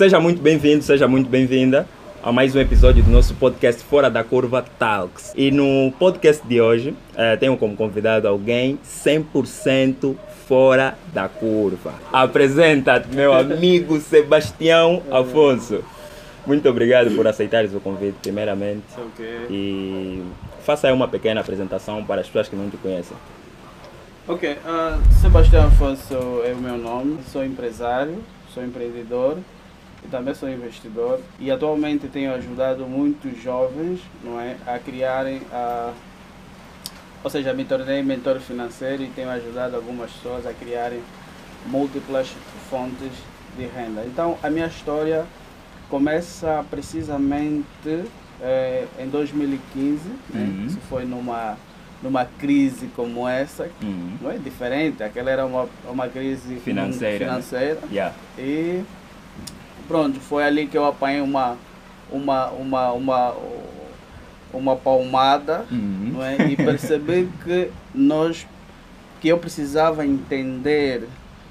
Seja 0.00 0.18
muito 0.18 0.40
bem-vindo, 0.40 0.82
seja 0.82 1.06
muito 1.06 1.28
bem-vinda 1.28 1.86
a 2.22 2.32
mais 2.32 2.56
um 2.56 2.58
episódio 2.58 3.04
do 3.04 3.10
nosso 3.10 3.34
podcast 3.34 3.84
Fora 3.84 4.08
da 4.08 4.24
Curva 4.24 4.64
Talks. 4.78 5.34
E 5.36 5.50
no 5.50 5.92
podcast 5.98 6.42
de 6.48 6.58
hoje 6.58 6.96
eh, 7.14 7.36
tenho 7.36 7.54
como 7.58 7.76
convidado 7.76 8.26
alguém 8.26 8.78
100% 8.82 10.16
fora 10.48 10.96
da 11.12 11.28
curva. 11.28 11.92
Apresenta 12.10 13.04
meu 13.12 13.34
amigo 13.34 14.00
Sebastião 14.00 15.02
Afonso. 15.10 15.84
Muito 16.46 16.66
obrigado 16.66 17.14
por 17.14 17.26
aceitares 17.26 17.74
o 17.74 17.78
convite, 17.78 18.16
primeiramente. 18.22 18.86
Ok. 18.96 19.26
E 19.50 20.22
faça 20.64 20.86
aí 20.86 20.94
uma 20.94 21.08
pequena 21.08 21.42
apresentação 21.42 22.02
para 22.06 22.22
as 22.22 22.26
pessoas 22.26 22.48
que 22.48 22.56
não 22.56 22.70
te 22.70 22.78
conhecem. 22.78 23.18
Ok, 24.26 24.56
ah, 24.64 24.98
Sebastião 25.20 25.66
Afonso 25.66 26.14
é 26.42 26.54
o 26.54 26.56
meu 26.56 26.78
nome, 26.78 27.18
sou 27.30 27.44
empresário, 27.44 28.16
sou 28.54 28.64
empreendedor 28.64 29.36
e 30.04 30.08
também 30.08 30.34
sou 30.34 30.48
investidor 30.48 31.20
e 31.38 31.50
atualmente 31.50 32.06
tenho 32.08 32.32
ajudado 32.34 32.86
muitos 32.86 33.40
jovens 33.42 34.00
não 34.24 34.40
é, 34.40 34.56
a 34.66 34.78
criarem, 34.78 35.42
a, 35.52 35.92
ou 37.22 37.30
seja, 37.30 37.52
me 37.52 37.64
tornei 37.64 38.02
mentor 38.02 38.40
financeiro 38.40 39.02
e 39.02 39.08
tenho 39.08 39.28
ajudado 39.30 39.76
algumas 39.76 40.10
pessoas 40.10 40.46
a 40.46 40.52
criarem 40.52 41.00
múltiplas 41.66 42.28
fontes 42.70 43.12
de 43.58 43.66
renda. 43.66 44.02
Então 44.06 44.38
a 44.42 44.48
minha 44.48 44.66
história 44.66 45.26
começa 45.90 46.64
precisamente 46.70 48.04
eh, 48.40 48.86
em 48.98 49.08
2015, 49.08 50.08
né? 50.08 50.14
Uhum. 50.34 50.66
isso 50.66 50.78
foi 50.88 51.04
numa 51.04 51.56
numa 52.02 52.24
crise 52.24 52.86
como 52.96 53.28
essa, 53.28 53.68
Uhum. 53.82 54.16
não 54.22 54.30
é 54.30 54.38
diferente, 54.38 55.02
aquela 55.02 55.30
era 55.30 55.44
uma, 55.44 55.68
uma 55.86 56.08
crise 56.08 56.56
Financeira, 56.56 57.18
né? 57.26 57.30
financeira 57.42 57.78
Yeah. 57.92 58.14
e 58.38 58.82
pronto, 59.90 60.20
foi 60.20 60.44
ali 60.44 60.68
que 60.68 60.78
eu 60.78 60.84
apanhei 60.86 61.20
uma 61.20 61.56
uma 62.12 62.46
uma 62.50 62.92
uma 62.92 63.34
uma 64.52 64.76
palmada, 64.76 65.64
Uhum. 65.70 66.10
não 66.14 66.22
é? 66.24 66.36
E 66.48 66.54
percebi 66.56 67.28
que 67.42 67.70
nós 67.92 68.46
que 69.20 69.26
eu 69.28 69.36
precisava 69.38 70.06
entender 70.06 71.08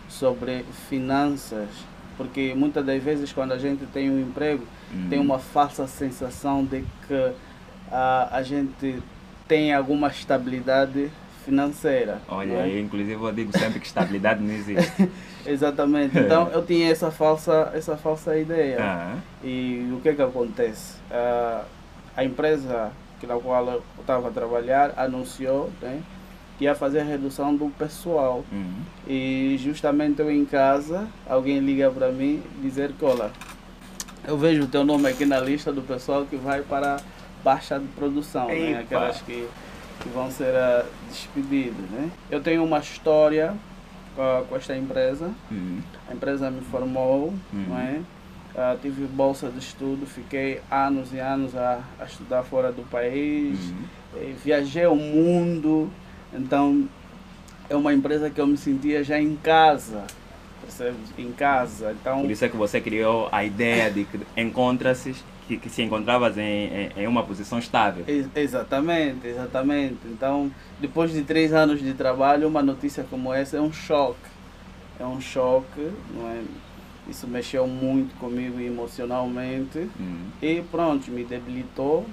sobre 0.08 0.66
finanças, 0.90 1.68
porque 2.18 2.54
muitas 2.56 2.86
das 2.86 3.04
vezes 3.04 3.34
quando 3.34 3.52
a 3.52 3.58
gente 3.58 3.86
tem 3.88 4.10
um 4.10 4.20
emprego, 4.20 4.64
Uhum. 4.94 5.08
tem 5.10 5.20
uma 5.20 5.38
falsa 5.38 5.86
sensação 5.86 6.64
de 6.66 6.84
que 7.08 7.32
ah, 7.92 8.30
a 8.32 8.42
gente 8.42 9.02
tem 9.48 9.74
alguma 9.74 10.08
estabilidade 10.08 11.12
financeira. 11.50 12.22
Olha, 12.28 12.54
não 12.54 12.62
é? 12.62 12.70
eu 12.70 12.80
inclusive 12.80 13.22
eu 13.22 13.32
digo 13.32 13.58
sempre 13.58 13.80
que 13.80 13.88
estabilidade 13.88 14.42
não 14.42 14.54
existe. 14.54 15.10
Exatamente. 15.46 16.18
Então 16.18 16.50
eu 16.50 16.64
tinha 16.66 16.92
essa 16.92 17.12
falsa, 17.12 17.72
essa 17.74 17.98
falsa 17.98 18.38
ideia. 18.38 18.78
Ah, 18.80 19.16
E 19.44 19.90
o 19.92 20.00
que 20.02 20.14
que 20.14 20.22
acontece? 20.22 20.96
Ah, 21.12 21.64
a 22.16 22.24
empresa 22.24 22.92
que 23.20 23.28
na 23.28 23.36
qual 23.36 23.68
eu 23.68 23.84
estava 24.00 24.30
a 24.30 24.32
trabalhar 24.32 24.94
anunciou 24.96 25.70
né, 25.82 26.02
que 26.58 26.66
ia 26.66 26.76
fazer 26.76 27.02
a 27.02 27.04
redução 27.04 27.56
do 27.56 27.70
pessoal. 27.70 28.44
uhum. 28.52 28.74
E 29.08 29.58
justamente 29.60 30.20
eu 30.22 30.32
em 30.32 30.46
casa, 30.46 31.08
alguém 31.28 31.60
liga 31.60 31.90
para 31.92 32.12
mim 32.12 32.42
dizer 32.62 32.92
que, 32.94 33.04
olha, 33.04 33.32
eu 34.28 34.38
vejo 34.38 34.64
o 34.64 34.68
teu 34.68 34.84
nome 34.84 35.08
aqui 35.10 35.26
na 35.26 35.40
lista 35.40 35.72
do 35.72 35.82
pessoal 35.82 36.26
que 36.26 36.36
vai 36.36 36.62
para 36.62 36.98
baixa 37.44 37.80
de 37.80 37.88
produção, 37.88 38.48
né? 38.48 38.80
Aquelas 38.80 39.22
que, 39.22 39.48
que 40.02 40.10
vão 40.10 40.30
ser 40.32 40.56
ah, 40.56 40.86
despedidas. 41.10 41.90
Né? 41.92 42.10
Eu 42.30 42.42
tenho 42.42 42.64
uma 42.64 42.80
história 42.80 43.54
com, 44.16 44.22
a- 44.22 44.44
com 44.48 44.56
esta 44.56 44.76
empresa, 44.76 45.32
Uhum. 45.52 45.80
a 46.10 46.14
empresa 46.14 46.50
me 46.50 46.62
formou, 46.62 47.34
Uhum. 47.54 47.66
não 47.68 47.78
é? 47.78 48.00
Ah, 48.56 48.76
tive 48.82 49.06
bolsa 49.06 49.50
de 49.50 49.60
estudo, 49.60 50.06
fiquei 50.06 50.62
anos 50.72 51.14
e 51.14 51.20
anos 51.20 51.56
a, 51.56 51.80
a 52.00 52.06
estudar 52.06 52.44
fora 52.44 52.72
do 52.72 52.82
país, 52.90 53.58
Uhum. 53.70 53.76
eh, 54.18 54.34
viajei 54.44 54.86
o 54.88 54.96
mundo, 54.96 55.90
então 56.34 56.88
é 57.70 57.76
uma 57.76 57.94
empresa 57.94 58.30
que 58.30 58.42
eu 58.42 58.48
me 58.48 58.58
sentia 58.58 59.04
já 59.04 59.20
em 59.20 59.36
casa, 59.36 60.04
percebe? 60.62 60.98
Em 61.18 61.32
casa, 61.32 61.96
então 62.02 62.22
Por 62.22 62.32
isso 62.32 62.44
é 62.44 62.50
que 62.50 62.58
você 62.58 62.82
criou 62.82 63.30
a 63.32 63.46
ideia 63.46 63.90
de 63.92 64.04
que 64.06 64.20
encontra-se, 64.36 65.16
que, 65.50 65.58
que 65.58 65.70
se 65.70 65.82
encontravas 65.82 66.38
em, 66.38 66.44
em, 66.68 66.90
em 66.96 67.08
uma 67.08 67.24
posição 67.24 67.58
estável. 67.58 68.04
Ex- 68.08 68.30
Exatamente, 68.36 69.28
exatamente. 69.28 69.98
Então, 70.06 70.52
depois 70.80 71.12
de 71.12 71.24
três 71.24 71.52
anos 71.52 71.82
de 71.82 71.94
trabalho, 71.96 72.48
uma 72.48 72.62
notícia 72.62 73.04
como 73.10 73.34
essa 73.34 73.58
é 73.58 73.62
um 73.62 73.74
choque. 73.74 74.30
É 75.00 75.06
um 75.06 75.20
choque, 75.20 75.90
não 76.14 76.30
é? 76.30 76.42
Isso 77.10 77.28
mexeu 77.28 77.66
muito 77.66 78.14
comigo 78.20 78.60
emocionalmente. 78.62 79.80
Uhum. 80.00 80.28
E 80.40 80.62
pronto, 80.70 81.10
me 81.10 81.24
debilitou. 81.24 82.06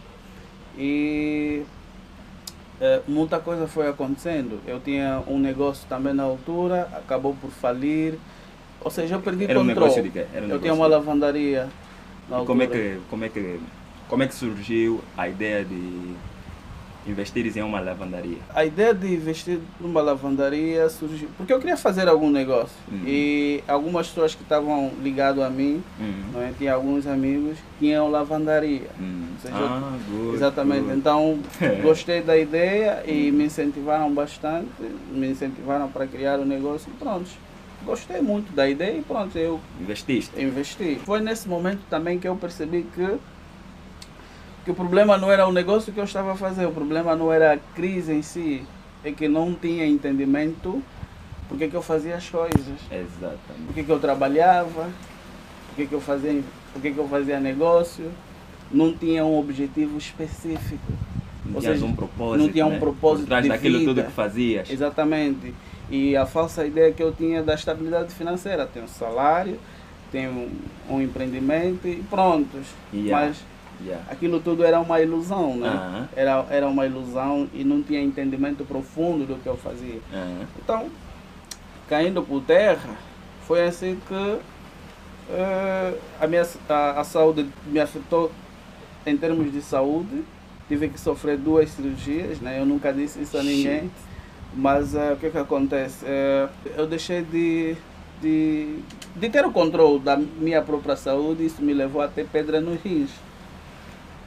E 0.79 1.63
eh, 2.81 3.03
muita 3.07 3.39
coisa 3.39 3.67
foi 3.67 3.87
acontecendo. 3.89 4.61
Eu 4.67 4.81
tinha 4.81 5.23
um 5.27 5.39
negócio 5.39 5.87
também 5.89 6.15
na 6.15 6.23
altura, 6.23 6.89
acabou 6.95 7.35
por 7.39 7.51
falir. 7.51 8.15
Ou 8.81 8.91
seja, 8.91 9.17
eu 9.17 9.21
perdi 9.21 9.45
Era 9.45 9.59
um 9.61 9.67
controle. 9.67 9.81
negócio 9.81 10.03
de 10.03 10.11
quê? 10.11 10.25
Era 10.33 10.47
um 10.47 10.49
eu 10.49 10.59
tinha 10.59 10.73
uma 10.73 10.87
lavandaria. 10.87 11.69
Como 12.29 12.63
é 12.63 12.67
que 12.67 12.99
como 13.09 13.25
é 13.25 13.29
que 13.29 13.61
como 14.09 14.23
é 14.23 14.27
que 14.27 14.35
surgiu 14.35 15.01
a 15.17 15.29
ideia 15.29 15.65
de 15.65 16.15
investir 17.07 17.57
em 17.57 17.63
uma 17.63 17.79
lavandaria? 17.81 18.39
A 18.55 18.65
ideia 18.65 18.93
de 18.93 19.13
investir 19.15 19.61
numa 19.81 20.01
lavandaria 20.01 20.89
surgiu 20.89 21.29
porque 21.37 21.53
eu 21.53 21.59
queria 21.61 21.77
fazer 21.77 22.09
algum 22.09 22.29
negócio. 22.31 22.75
Uhum. 22.91 23.03
E 23.07 23.63
algumas 23.69 24.09
pessoas 24.09 24.35
que 24.35 24.43
estavam 24.43 24.93
ligadas 25.03 25.45
a 25.45 25.51
mim, 25.51 25.83
Uhum. 26.01 26.25
não 26.33 26.43
é? 26.43 26.53
tinha 26.59 26.75
alguns 26.75 27.07
amigos 27.07 27.57
que 27.59 27.87
tinham 27.87 28.11
lavandaria. 28.11 28.89
Uhum. 28.99 29.27
Seja, 29.41 29.55
Ah, 29.57 29.97
good, 30.11 30.35
Exatamente. 30.35 30.83
good. 30.87 30.99
Então, 30.99 31.39
gostei 31.83 32.23
da 32.23 32.37
ideia 32.37 33.03
e 33.07 33.31
me 33.31 33.45
incentivaram 33.45 34.13
bastante, 34.13 34.69
me 35.13 35.29
incentivaram 35.31 35.89
para 35.89 36.07
criar 36.09 36.41
o 36.41 36.45
negócio 36.45 36.91
e 36.93 36.97
pronto. 36.99 37.31
Gostei 37.87 38.21
muito 38.21 38.53
da 38.53 38.69
ideia 38.69 38.99
e 38.99 39.03
pronto, 39.03 39.39
eu 39.39 39.61
Investiste. 39.81 40.43
investi. 40.43 41.01
Foi 41.05 41.21
nesse 41.21 41.49
momento 41.49 41.83
também 41.89 42.19
que 42.19 42.27
eu 42.27 42.35
percebi 42.35 42.83
que, 42.93 43.17
que 44.65 44.71
o 44.73 44.75
problema 44.75 45.17
não 45.17 45.31
era 45.31 45.47
o 45.47 45.53
negócio 45.53 45.93
que 45.93 46.01
eu 46.01 46.05
estava 46.05 46.33
a 46.33 46.37
fazer, 46.37 46.67
o 46.67 46.73
problema 46.73 47.15
não 47.15 47.33
era 47.33 47.53
a 47.55 47.57
crise 47.77 48.13
em 48.13 48.23
si, 48.23 48.65
é 49.05 49.13
que 49.13 49.29
não 49.29 49.55
tinha 49.55 49.87
entendimento 49.87 50.83
por 51.49 51.57
que, 51.57 51.69
que 51.69 51.77
eu 51.77 51.83
fazia 51.83 52.17
as 52.17 52.29
coisas, 52.29 52.77
Exatamente. 52.91 53.73
que, 53.73 53.85
que 53.85 53.91
eu 53.91 54.01
trabalhava, 54.01 54.91
por 55.69 55.77
que, 55.77 55.87
que 55.87 55.95
eu 55.95 56.01
fazia, 56.01 56.43
por 56.73 56.83
que, 56.83 56.91
que 56.91 56.99
eu 56.99 57.09
fazia 57.09 57.39
negócio, 57.39 58.11
não 58.69 58.93
tinha 58.93 59.25
um 59.25 59.39
objetivo 59.39 59.97
específico. 59.97 60.93
Não 61.45 61.55
Ou 61.55 61.61
tinhas 61.61 61.75
seja, 61.77 61.87
um 61.87 61.95
propósito. 61.95 62.43
não 62.45 62.53
tinha 62.53 62.67
um 62.67 62.71
né? 62.71 62.79
propósito 62.81 63.21
Por 63.21 63.29
trás 63.29 63.45
de 63.45 63.49
daquilo 63.49 63.79
vida. 63.79 63.95
tudo 63.95 64.05
que 64.07 64.11
fazias. 64.13 64.69
Exatamente. 64.69 65.55
E 65.91 66.17
a 66.17 66.27
falsa 66.27 66.67
ideia 66.67 66.93
que 66.93 67.03
eu 67.03 67.13
tinha 67.13 67.43
da 67.43 67.55
estabilidade 67.55 68.13
financeira. 68.15 68.67
Tenho 68.67 68.89
salário, 68.89 69.59
tenho 70.11 70.51
um, 70.89 71.01
empreendimento 71.01 71.87
e 71.87 72.03
prontos. 72.11 72.67
Yeah. 72.93 73.27
Mas 73.27 73.45
Yeah. 73.85 74.03
aquilo 74.11 74.41
tudo 74.41 74.65
era 74.65 74.81
uma 74.81 75.03
ilusão, 75.03 75.55
né? 75.55 75.69
Aham. 75.69 76.09
Era, 76.17 76.47
era 76.49 76.67
uma 76.67 76.87
ilusão 76.87 77.47
e 77.53 77.63
não 77.63 77.83
tinha 77.83 78.01
entendimento 78.01 78.65
profundo 78.65 79.27
do 79.27 79.37
que 79.37 79.47
eu 79.47 79.55
fazia. 79.55 80.01
Aham. 80.11 80.47
Então, 80.65 80.91
caindo 81.87 82.23
por 82.23 82.41
terra, 82.43 82.97
foi 83.47 83.67
assim 83.67 84.01
que 84.09 84.39
eh, 85.31 85.95
a, 86.19 86.27
minha, 86.27 86.47
a, 86.69 87.01
a 87.01 87.05
saúde 87.05 87.47
me 87.67 87.79
afetou 87.79 88.33
em 89.05 89.17
termos 89.17 89.53
de 89.53 89.61
saúde. 89.61 90.25
Tive 90.69 90.89
que 90.89 90.99
sofrer 90.99 91.37
duas 91.37 91.71
cirurgias, 91.71 92.41
né? 92.41 92.59
Eu 92.59 92.67
nunca 92.67 92.93
disse 92.93 93.21
isso 93.21 93.37
a 93.37 93.43
ninguém. 93.43 93.83
Shit. 93.83 93.93
Mas 94.55 94.95
eh, 94.95 95.13
o 95.13 95.17
que 95.17 95.31
que 95.31 95.39
acontece? 95.39 96.05
Eh, 96.07 96.49
eu 96.77 96.87
deixei 96.87 97.23
de, 97.23 97.77
de, 98.21 98.79
de 99.15 99.29
ter 99.29 99.45
o 99.45 99.53
controle 99.53 99.99
da 99.99 100.17
minha 100.17 100.63
própria 100.63 100.97
saúde 100.97 101.43
e 101.43 101.47
isso 101.47 101.63
me 101.63 101.75
levou 101.75 102.01
a 102.01 102.09
ter 102.09 102.27
pedra 102.27 102.61
nos 102.61 102.81
rins. 102.81 103.11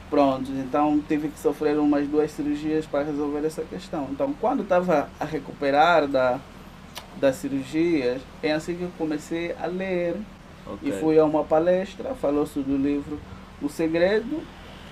Pronto, 0.09 0.51
então 0.51 0.99
tive 1.07 1.29
que 1.29 1.39
sofrer 1.39 1.77
umas 1.77 2.07
duas 2.07 2.31
cirurgias 2.31 2.85
para 2.85 3.03
resolver 3.03 3.45
essa 3.45 3.61
questão. 3.61 4.07
Então, 4.11 4.33
quando 4.39 4.63
estava 4.63 5.07
a 5.19 5.25
recuperar 5.25 6.07
da, 6.07 6.39
das 7.17 7.35
cirurgias, 7.35 8.19
é 8.41 8.51
assim 8.51 8.75
que 8.75 8.83
eu 8.83 8.91
comecei 8.97 9.55
a 9.61 9.67
ler. 9.67 10.15
Ok. 10.65 10.89
E 10.89 10.91
fui 10.94 11.17
a 11.17 11.25
uma 11.25 11.44
palestra, 11.44 12.13
falou-se 12.15 12.59
do 12.59 12.77
livro 12.77 13.19
O 13.61 13.69
Segredo, 13.69 14.41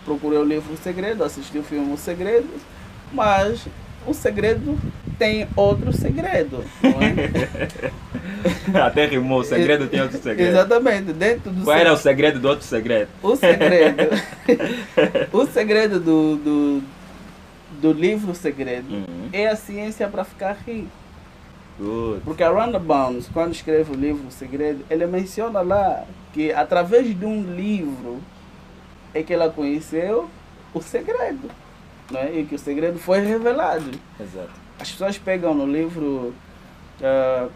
procurei 0.06 0.40
o 0.40 0.44
livro 0.44 0.74
O 0.74 0.78
Segredo, 0.78 1.24
assisti 1.24 1.58
o 1.58 1.64
filme 1.64 1.94
O 1.94 1.98
Segredo, 1.98 2.50
mas 3.12 3.68
o 4.08 4.14
segredo 4.14 4.78
tem 5.18 5.48
outro 5.56 5.92
segredo, 5.92 6.64
não 6.84 6.92
é? 7.02 8.82
Até 8.86 9.06
rimou, 9.08 9.40
o 9.40 9.44
segredo 9.44 9.88
tinha 9.88 10.04
outro 10.04 10.22
segredo. 10.22 10.50
Exatamente, 10.50 11.14
dentro 11.14 11.52
do 11.52 11.64
Qual 11.64 11.76
se- 11.76 11.82
era 11.82 11.94
o 11.94 11.98
segredo 11.98 12.40
do 12.40 12.48
outro 12.48 12.66
segredo? 12.66 13.10
o 13.24 13.36
segredo. 13.36 14.04
o 15.34 15.46
segredo 15.48 16.00
do, 16.00 16.36
do, 16.38 16.84
do 17.82 17.92
livro 17.94 18.34
Segredo 18.36 18.94
Uhum. 18.94 19.30
é 19.34 19.48
a 19.48 19.56
ciência 19.56 20.08
para 20.08 20.24
ficar 20.24 20.56
rico. 20.66 20.88
Good. 21.80 22.22
Porque 22.24 22.44
a 22.44 22.50
Rhonda 22.50 22.80
Bounds, 22.80 23.30
quando 23.32 23.54
escreve 23.54 23.92
o 23.92 23.96
livro 23.96 24.32
Segredo, 24.32 24.84
ele 24.90 25.06
menciona 25.06 25.62
lá 25.62 26.04
que 26.34 26.52
através 26.52 27.18
de 27.18 27.26
um 27.26 27.44
livro 27.56 28.20
é 29.14 29.22
que 29.22 29.34
ela 29.34 29.50
conheceu 29.50 30.28
o 30.74 30.82
segredo. 30.82 31.50
Não 32.10 32.20
é? 32.20 32.32
E 32.40 32.46
que 32.46 32.56
o 32.56 32.60
segredo 32.60 32.98
foi 32.98 33.20
revelado. 33.20 33.92
Exato. 34.20 34.67
As 34.80 34.92
pessoas 34.92 35.18
pegam 35.18 35.54
no 35.54 35.66
livro 35.66 36.34
ah, 37.02 37.50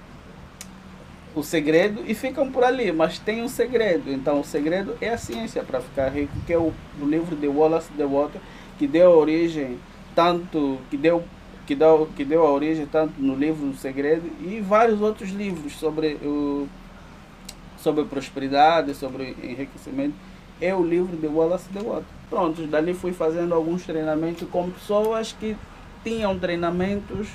o 1.34 1.44
segredo 1.44 2.04
e 2.06 2.14
ficam 2.14 2.52
por 2.52 2.64
ali, 2.64 2.92
mas 2.92 3.18
tem 3.20 3.42
um 3.42 3.48
segredo. 3.48 4.12
Então 4.12 4.40
o 4.40 4.44
segredo 4.44 4.96
é 5.00 5.10
a 5.10 5.18
ciência 5.18 5.64
para 5.64 5.82
ficar 5.82 6.10
rico, 6.10 6.34
que 6.46 6.54
é 6.54 6.58
o, 6.58 6.74
o 7.02 7.06
livro 7.06 7.36
de 7.36 7.48
Wallace 7.48 7.92
de 7.94 8.04
Water, 8.04 8.42
que 8.78 8.88
deu 8.88 9.12
origem 9.12 9.80
tanto 10.14 10.80
que 10.90 10.98
deu 10.98 11.24
que 11.66 11.76
deu, 11.76 12.10
que 12.18 12.26
deu 12.26 12.46
a 12.46 12.52
origem 12.52 12.86
tanto 12.86 13.14
no 13.22 13.36
livro 13.36 13.68
do 13.68 13.78
segredo 13.78 14.30
e 14.42 14.60
vários 14.60 15.00
outros 15.00 15.30
livros 15.30 15.74
sobre 15.74 16.16
o 16.16 16.68
sobre 17.78 18.04
prosperidade, 18.04 18.94
sobre 18.94 19.36
enriquecimento. 19.42 20.16
É 20.60 20.76
o 20.76 20.84
livro 20.84 21.18
de 21.18 21.26
Wallace 21.26 21.70
de 21.72 21.80
Water. 21.80 22.04
Pronto, 22.30 22.68
dali 22.68 22.94
fui 22.94 23.14
fazendo 23.14 23.56
alguns 23.56 23.84
treinamentos 23.84 24.48
com 24.50 24.70
pessoas 24.70 25.36
que 25.40 25.56
tinham 26.03 26.38
treinamentos 26.39 27.27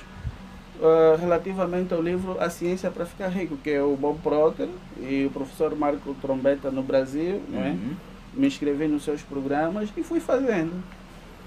Uh, 0.78 1.16
relativamente 1.18 1.94
ao 1.94 2.02
livro 2.02 2.36
A 2.38 2.50
Ciência 2.50 2.90
para 2.90 3.06
Ficar 3.06 3.28
Rico, 3.28 3.56
que 3.56 3.70
é 3.70 3.80
o 3.82 3.96
Bob 3.96 4.18
Proctor 4.22 4.68
e 5.00 5.24
o 5.24 5.30
professor 5.30 5.74
Marco 5.74 6.14
Trombeta 6.20 6.70
no 6.70 6.82
Brasil, 6.82 7.40
é? 7.54 7.68
Uhum. 7.70 7.94
me 8.34 8.46
inscrevi 8.46 8.86
nos 8.86 9.02
seus 9.02 9.22
programas 9.22 9.88
e 9.96 10.02
fui 10.02 10.20
fazendo. 10.20 10.72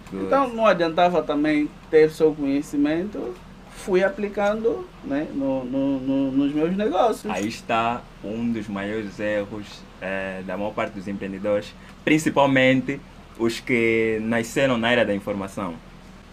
Good. 0.09 0.25
Então 0.25 0.49
não 0.51 0.65
adiantava 0.65 1.21
também 1.21 1.69
ter 1.91 2.09
seu 2.09 2.33
conhecimento, 2.33 3.35
fui 3.69 4.03
aplicando 4.03 4.87
né, 5.03 5.27
no, 5.31 5.63
no- 5.63 5.99
no- 5.99 6.31
nos 6.31 6.51
meus 6.51 6.75
negócios. 6.75 7.31
Aí 7.31 7.47
está 7.47 8.01
um 8.23 8.51
dos 8.51 8.67
maiores 8.67 9.19
erros 9.19 9.83
eh, 10.01 10.41
da 10.47 10.57
maior 10.57 10.73
parte 10.73 10.93
dos 10.93 11.07
empreendedores, 11.07 11.71
principalmente 12.03 12.99
os 13.37 13.59
que 13.59 14.17
nasceram 14.23 14.75
na 14.75 14.91
era 14.91 15.05
da 15.05 15.13
informação. 15.13 15.75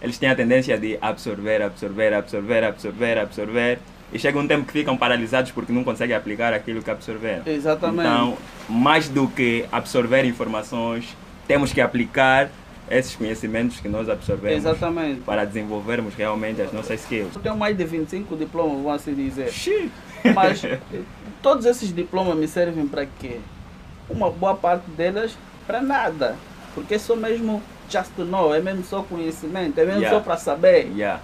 Eles 0.07 0.19
têm 0.19 0.29
a 0.29 0.37
tendência 0.37 0.79
de 0.79 0.97
absorver, 1.03 1.61
absorver, 1.61 2.15
absorver, 2.15 2.63
absorver, 2.63 3.19
absorver, 3.19 3.79
e 4.13 4.21
chega 4.21 4.39
um 4.39 4.47
tempo 4.47 4.65
que 4.65 4.73
ficam 4.73 4.97
paralisados 4.97 5.51
porque 5.51 5.73
não 5.73 5.83
conseguem 5.83 6.15
aplicar 6.15 6.55
aquilo 6.55 6.81
que 6.81 6.89
absorveram. 6.89 7.43
Exatamente. 7.45 8.09
Então, 8.09 8.39
mais 8.69 9.09
do 9.09 9.27
que 9.27 9.65
absorver 9.73 10.25
informações, 10.25 11.17
temos 11.49 11.73
que 11.73 11.81
aplicar 11.81 12.49
esses 12.89 13.17
conhecimentos 13.17 13.81
que 13.81 13.89
nós 13.89 14.09
absorvemos 14.09 14.59
Exatamente. 14.59 15.23
para 15.23 15.45
desenvolvermos 15.45 16.15
realmente 16.15 16.63
as 16.63 16.73
nossas 16.73 17.01
skills. 17.01 17.35
Eu 17.35 17.43
tenho 17.43 17.57
mais 17.57 17.77
de 17.77 17.85
25 17.85 18.37
diplomas, 18.37 18.77
vamos 18.77 18.93
assim 18.93 19.13
dizer. 19.13 19.51
Xiii. 19.51 19.91
Mas 20.33 20.63
todos 21.43 21.67
esses 21.67 21.93
diplomas 21.93 22.37
me 22.37 22.47
servem 22.47 22.87
para 22.87 23.07
quê? 23.19 23.41
Uma 24.09 24.31
boa 24.31 24.55
parte 24.55 24.89
delas 24.89 25.37
para 25.67 25.81
nada. 25.81 26.37
Porque 26.77 26.97
só 26.97 27.17
mesmo 27.17 27.61
just 27.89 28.11
to 28.17 28.25
know, 28.25 28.55
é 28.55 28.61
mesmo 28.61 28.85
só 28.85 29.03
conhecimento, 29.03 29.79
é 29.79 29.85
mesmo 29.85 30.01
Yeah. 30.01 30.19
só 30.19 30.23
para 30.25 30.37
saber. 30.37 30.91
Yeah. 30.95 31.21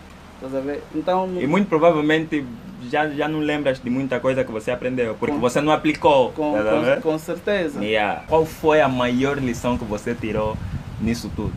Ver? 0.64 0.82
Então, 0.94 1.28
E 1.40 1.46
muito 1.46 1.68
provavelmente 1.68 2.44
já, 2.90 3.08
já 3.08 3.28
não 3.28 3.38
lembras 3.38 3.78
de 3.80 3.88
muita 3.88 4.18
coisa 4.18 4.42
que 4.42 4.50
você 4.50 4.72
aprendeu, 4.72 5.14
porque 5.14 5.34
Com- 5.34 5.40
você 5.40 5.60
não 5.60 5.72
aplicou. 5.72 6.32
com, 6.32 6.54
tá 6.54 6.96
com, 6.96 7.12
com 7.12 7.18
certeza. 7.18 7.82
Yeah. 7.84 8.24
Qual 8.26 8.44
foi 8.44 8.80
a 8.80 8.88
maior 8.88 9.38
lição 9.38 9.78
que 9.78 9.84
você 9.84 10.14
tirou 10.14 10.56
nisso 11.00 11.30
tudo? 11.36 11.52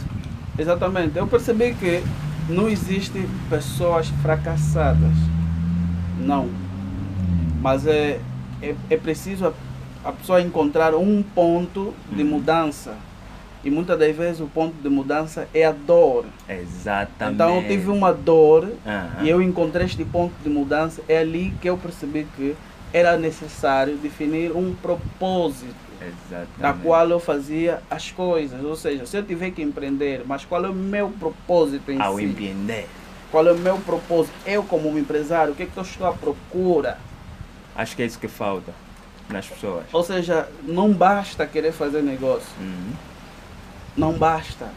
Exatamente. 0.58 1.18
Eu 1.18 1.26
percebi 1.26 1.74
que 1.74 2.04
não 2.48 2.70
existem 2.70 3.26
pessoas 3.50 4.08
fracassadas. 4.22 5.12
Não. 6.20 6.48
Mas 7.62 7.88
é, 7.88 8.20
é, 8.62 8.76
é 8.92 8.98
preciso 8.98 9.48
a, 9.48 9.54
a 10.10 10.12
pessoa 10.12 10.40
encontrar 10.42 10.94
um 10.94 11.24
ponto 11.24 11.94
de 12.12 12.22
Uhum. 12.22 12.30
mudança. 12.30 12.94
E 13.66 13.72
muitas 13.72 13.98
das 13.98 14.16
vezes 14.16 14.40
o 14.40 14.46
ponto 14.46 14.76
de 14.80 14.88
mudança 14.88 15.48
é 15.52 15.66
a 15.66 15.72
dor. 15.72 16.26
Exatamente. 16.48 17.34
Então 17.34 17.56
eu 17.56 17.68
tive 17.68 17.90
uma 17.90 18.14
dor 18.14 18.72
Aham. 18.86 19.24
e 19.24 19.28
eu 19.30 19.42
encontrei 19.42 19.88
este 19.88 20.06
ponto 20.06 20.36
de 20.44 20.50
mudança. 20.50 21.02
É 21.10 21.18
ali 21.18 21.52
que 21.60 21.68
eu 21.68 21.76
percebi 21.76 22.28
que 22.36 22.56
era 22.94 23.18
necessário 23.18 23.98
definir 23.98 24.52
um 24.56 24.76
propósito 24.76 25.74
Exatamente. 26.00 26.60
da 26.60 26.74
qual 26.74 27.10
eu 27.10 27.20
fazia 27.20 27.82
as 27.90 28.12
coisas. 28.12 28.64
Ou 28.64 28.76
seja, 28.76 29.04
se 29.08 29.18
eu 29.18 29.24
tiver 29.24 29.50
que 29.50 29.64
empreender, 29.64 30.22
mas 30.28 30.46
qual 30.46 30.64
é 30.64 30.70
o 30.70 30.74
meu 30.74 31.10
propósito 31.10 31.92
em 31.92 32.00
Ao 32.00 32.18
si? 32.18 32.26
empreender. 32.26 32.88
Qual 33.32 33.48
é 33.48 33.52
o 33.52 33.58
meu 33.58 33.80
propósito? 33.80 34.36
Eu 34.46 34.62
como 34.64 34.90
um 34.92 34.98
empresário, 35.00 35.54
o 35.54 35.56
que, 35.56 35.64
é 35.64 35.66
que 35.66 35.76
eu 35.76 35.82
estou 35.84 36.06
à 36.06 36.14
procura? 36.14 37.00
Acho 37.76 37.96
que 37.96 38.04
é 38.04 38.06
isso 38.06 38.20
que 38.20 38.28
falta 38.28 38.72
nas 39.28 39.48
pessoas. 39.48 39.86
Ou 39.92 40.04
seja, 40.04 40.48
não 40.62 40.94
basta 40.94 41.48
querer 41.48 41.72
fazer 41.72 42.04
negócio. 42.04 42.48
Uhum. 42.60 42.94
Não 43.98 44.14
basta. 44.14 44.70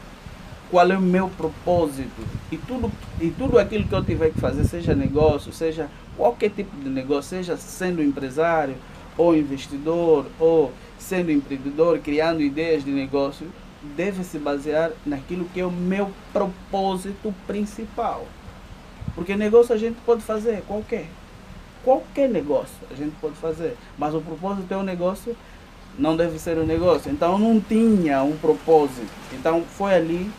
Qual 0.71 0.91
é 0.91 0.97
o 0.97 1.01
meu 1.01 1.29
propósito? 1.31 2.23
E 2.53 2.57
tudo, 2.57 2.93
e 3.21 3.31
tudo 3.31 3.59
aquilo 3.59 3.85
que 3.85 3.95
eu 3.95 4.05
tiver 4.05 4.31
que 4.31 4.41
fazer, 4.41 4.65
seja 4.65 4.95
negócio, 4.95 5.53
seja 5.53 5.89
qualquer 6.17 6.51
tipo 6.51 6.77
de 6.77 6.89
negócio, 6.89 7.31
seja 7.31 7.57
sendo 7.57 8.03
empresário, 8.03 8.77
ou 9.17 9.37
investidor, 9.37 10.27
ou 10.39 10.73
sendo 10.99 11.33
empreendedor, 11.33 11.99
criando 11.99 12.41
ideias 12.41 12.85
de 12.85 12.91
negócio, 12.91 13.49
deve 13.97 14.23
se 14.23 14.39
basear 14.39 14.93
naquilo 15.05 15.47
que 15.47 15.61
é 15.61 15.67
o 15.67 15.71
meu 15.71 16.11
propósito 16.33 17.35
principal. 17.47 18.27
Porque 19.15 19.35
negócio 19.37 19.75
a 19.75 19.79
gente 19.79 19.97
pode 20.07 20.23
fazer, 20.23 20.63
qualquer. 20.67 21.07
Qualquer 21.83 22.29
negócio 22.29 22.77
a 22.91 22.95
gente 22.95 23.15
pode 23.21 23.35
fazer. 23.35 23.77
Mas 23.97 24.15
o 24.15 24.21
propósito 24.21 24.73
é 24.73 24.77
o 24.77 24.83
negócio 24.83 25.37
não 25.99 26.17
deve 26.17 26.39
ser 26.39 26.57
um 26.59 26.65
negócio. 26.65 27.11
Então 27.11 27.39
não 27.39 27.61
tinha 27.61 28.23
um 28.23 28.37
propósito. 28.37 29.09
Então 29.33 29.63
foi 29.63 29.95
ali 29.95 30.31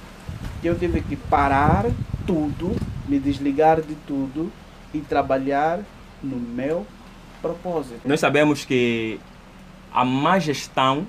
que 0.61 0.67
eu 0.67 0.77
tive 0.77 1.01
que 1.01 1.15
parar 1.15 1.85
tudo, 2.25 2.75
me 3.07 3.19
desligar 3.19 3.81
de 3.81 3.95
tudo 4.07 4.51
e 4.93 4.99
trabalhar 4.99 5.79
no 6.23 6.37
meu 6.37 6.85
propósito. 7.41 8.01
Nós 8.05 8.19
sabemos 8.19 8.65
que 8.65 9.19
a 9.91 10.05
má 10.05 10.39
gestão 10.39 11.05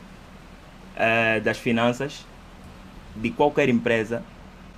eh, 0.97 1.41
das 1.41 1.59
finanças 1.59 2.25
de 3.15 3.31
qualquer 3.31 3.69
empresa 3.69 4.23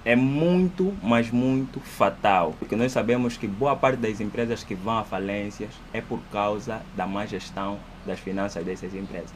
é 0.05 0.17
muito, 0.17 0.93
mas 1.03 1.31
muito 1.31 1.79
fatal. 1.81 2.55
Porque 2.59 2.75
nós 2.75 2.91
sabemos 2.93 3.37
que 3.37 3.47
boa 3.47 3.77
parte 3.77 3.99
das 3.99 4.21
empresas 4.21 4.65
que 4.65 4.75
vão 4.75 4.99
à 4.99 5.05
falências 5.05 5.71
é 5.93 6.01
por 6.01 6.21
causa 6.33 6.83
da 6.97 7.07
má 7.07 7.25
gestão 7.25 7.79
das 8.05 8.19
finanças 8.19 8.65
dessas 8.65 8.95
empresas. 8.95 9.31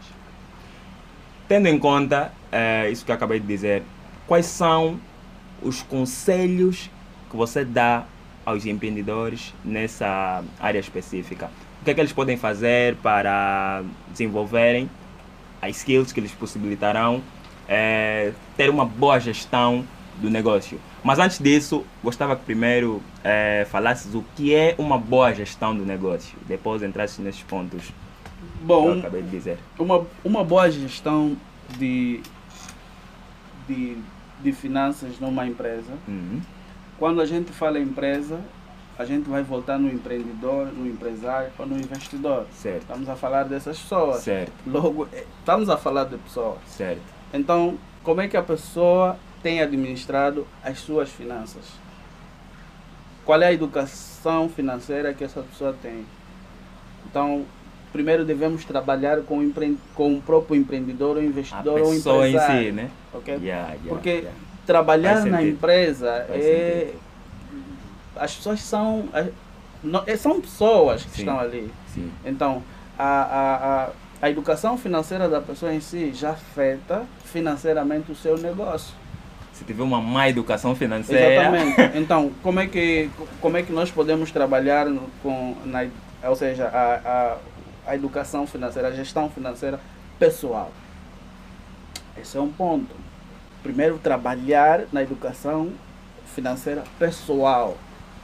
Tendo 1.48 1.69
em 1.69 1.78
conta 1.78 2.32
eh, 2.50 2.90
isso 2.90 3.04
que 3.04 3.11
eu 3.12 3.14
acabei 3.14 3.38
de 3.38 3.47
dizer, 3.47 3.85
quais 4.26 4.47
são 4.47 4.99
os 5.62 5.80
conselhos 5.80 6.90
que 7.30 7.37
você 7.37 7.64
dá 7.64 8.04
aos 8.44 8.66
empreendedores 8.66 9.54
nessa 9.64 10.42
área 10.59 10.80
específica? 10.80 11.49
O 11.80 11.85
que 11.85 11.92
é 11.92 11.94
que 11.94 12.00
eles 12.00 12.12
podem 12.12 12.37
fazer 12.37 12.97
para 12.97 13.85
desenvolverem 14.11 14.90
as 15.62 15.76
skills 15.76 16.12
que 16.12 16.21
lhes 16.21 16.32
possibilitarão 16.32 17.23
eh, 17.68 18.32
ter 18.56 18.68
uma 18.68 18.85
boa 18.85 19.21
gestão 19.21 19.87
do 20.16 20.28
negócio? 20.28 20.80
Mas 21.04 21.21
antes 21.21 21.38
disso, 21.38 21.87
gostava 22.02 22.35
que 22.35 22.44
primeiro 22.44 23.00
eh, 23.23 23.64
falasses 23.71 24.16
o 24.16 24.25
que 24.35 24.52
é 24.52 24.75
uma 24.78 24.99
boa 24.99 25.32
gestão 25.32 25.76
do 25.76 25.87
negócio. 25.87 26.37
Depois 26.49 26.82
entrasses 26.82 27.21
nesses 27.21 27.44
pontos 27.44 27.92
que 28.66 28.73
eu 28.73 28.94
Bom, 28.94 28.99
acabei 28.99 29.23
de 29.23 29.30
dizer. 29.30 29.58
uma, 29.78 30.06
uma 30.25 30.44
boa 30.44 30.70
gestão 30.70 31.37
de, 31.78 32.20
de, 33.68 33.96
de 34.42 34.52
finanças 34.52 35.18
numa 35.20 35.46
empresa. 35.46 35.92
Uhum. 36.08 36.40
Quando 36.99 37.20
a 37.20 37.26
gente 37.26 37.52
fala 37.52 37.78
empresa, 37.78 38.40
a 38.99 39.04
gente 39.04 39.28
vai 39.28 39.42
voltar 39.42 39.78
no 39.78 39.88
empreendedor, 39.92 40.66
no 40.73 40.87
empresário 40.87 41.50
ou 41.58 41.66
no 41.66 41.76
investidor. 41.76 42.46
Certo, 42.52 42.82
Estamos 42.82 43.08
a 43.08 43.14
falar 43.16 43.44
dessas 43.44 43.78
pessoas. 43.78 44.23
certo, 44.23 44.52
Logo, 44.66 45.06
eh, 45.12 45.25
estamos 45.40 45.68
a 45.68 45.76
falar 45.76 46.04
de 46.04 46.16
pessoas. 46.16 46.58
certo. 46.66 47.02
Então, 47.35 47.76
como 48.02 48.20
é 48.23 48.28
que 48.28 48.37
a 48.37 48.42
pessoa 48.42 49.18
tem 49.42 49.61
administrado 49.61 50.46
as 50.64 50.78
suas 50.78 51.11
finanças? 51.11 51.64
Qual 53.25 53.42
é 53.42 53.46
a 53.46 53.52
educação 53.52 54.49
financeira 54.49 55.12
que 55.12 55.25
essa 55.25 55.42
pessoa 55.42 55.75
tem? 55.82 56.06
Então, 57.04 57.44
primeiro 57.93 58.25
devemos 58.25 58.64
trabalhar 58.64 59.19
com 59.23 59.38
o, 59.38 59.43
empre... 59.43 59.76
com 59.95 60.14
o 60.14 60.21
próprio 60.23 60.57
empreendedor 60.57 61.16
ou 61.16 61.23
investidor 61.23 61.81
ou 61.81 61.90
pessoa 61.90 62.26
em 62.26 62.31
empresário. 62.33 62.64
si, 62.66 62.73
né? 62.73 62.90
ok? 63.14 63.35
Yeah, 63.35 63.69
yeah, 63.73 63.88
Porque 63.88 64.11
yeah. 64.11 64.31
trabalhar 64.66 65.25
na 65.25 65.43
empresa 65.43 66.25
Faz 66.28 66.45
é. 66.45 66.78
sentido. 66.81 66.99
As 68.16 68.35
pessoas 68.35 68.61
são. 68.62 69.09
é- 70.07 70.16
São 70.16 70.40
pessoas 70.40 71.05
que 71.05 71.11
Sim. 71.11 71.19
estão 71.23 71.38
ali. 71.38 71.71
Sim. 71.95 72.11
Então, 72.25 72.62
a, 72.99 73.05
a, 73.05 73.85
a, 73.85 73.88
a 74.23 74.31
educação 74.31 74.76
financeira 74.78 75.28
da 75.28 75.40
pessoa 75.40 75.73
em 75.73 75.81
si 75.81 76.12
já 76.14 76.31
afeta 76.31 77.02
financeiramente 77.25 78.11
o 78.11 78.14
seu 78.14 78.37
negócio. 78.38 78.95
se 79.52 79.64
tiver 79.64 79.83
uma 79.83 80.00
má 80.00 80.28
educação 80.28 80.75
financeira. 80.75 81.35
Exatamente. 81.35 81.76
Então, 81.99 82.31
como 82.43 82.59
é 82.61 82.66
que, 82.66 83.11
como 83.40 83.57
é 83.59 83.62
que 83.62 83.73
nós 83.73 83.90
podemos 83.90 84.31
trabalhar 84.33 84.87
no- 84.87 85.09
com, 85.23 85.55
na, 85.64 85.87
ou 86.25 86.35
seja, 86.37 86.66
a, 86.69 86.95
a, 87.05 87.37
a 87.87 87.95
educação 87.95 88.47
financeira, 88.47 88.88
a 88.88 88.93
gestão 88.93 89.31
financeira 89.31 89.81
pessoal? 90.19 90.73
Esse 92.21 92.37
é 92.37 92.40
um 92.40 92.50
ponto. 92.50 92.95
Primeiro, 93.62 93.99
trabalhar 93.99 94.85
na 94.93 95.02
educação 95.02 95.71
financeira 96.35 96.85
pessoal. 96.99 97.76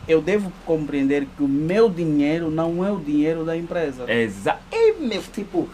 Eu 0.08 0.20
devo 0.20 0.52
compreender 0.66 1.26
que 1.36 1.42
o 1.42 1.48
meu 1.48 1.88
dinheiro 1.88 2.50
não 2.50 2.84
é 2.84 2.90
o 2.90 2.98
dinheiro 2.98 3.44
da 3.44 3.56
empresa. 3.56 4.10
Exato. 4.12 4.60
É, 4.70 4.92
meu, 4.92 5.22
tipo, 5.22 5.68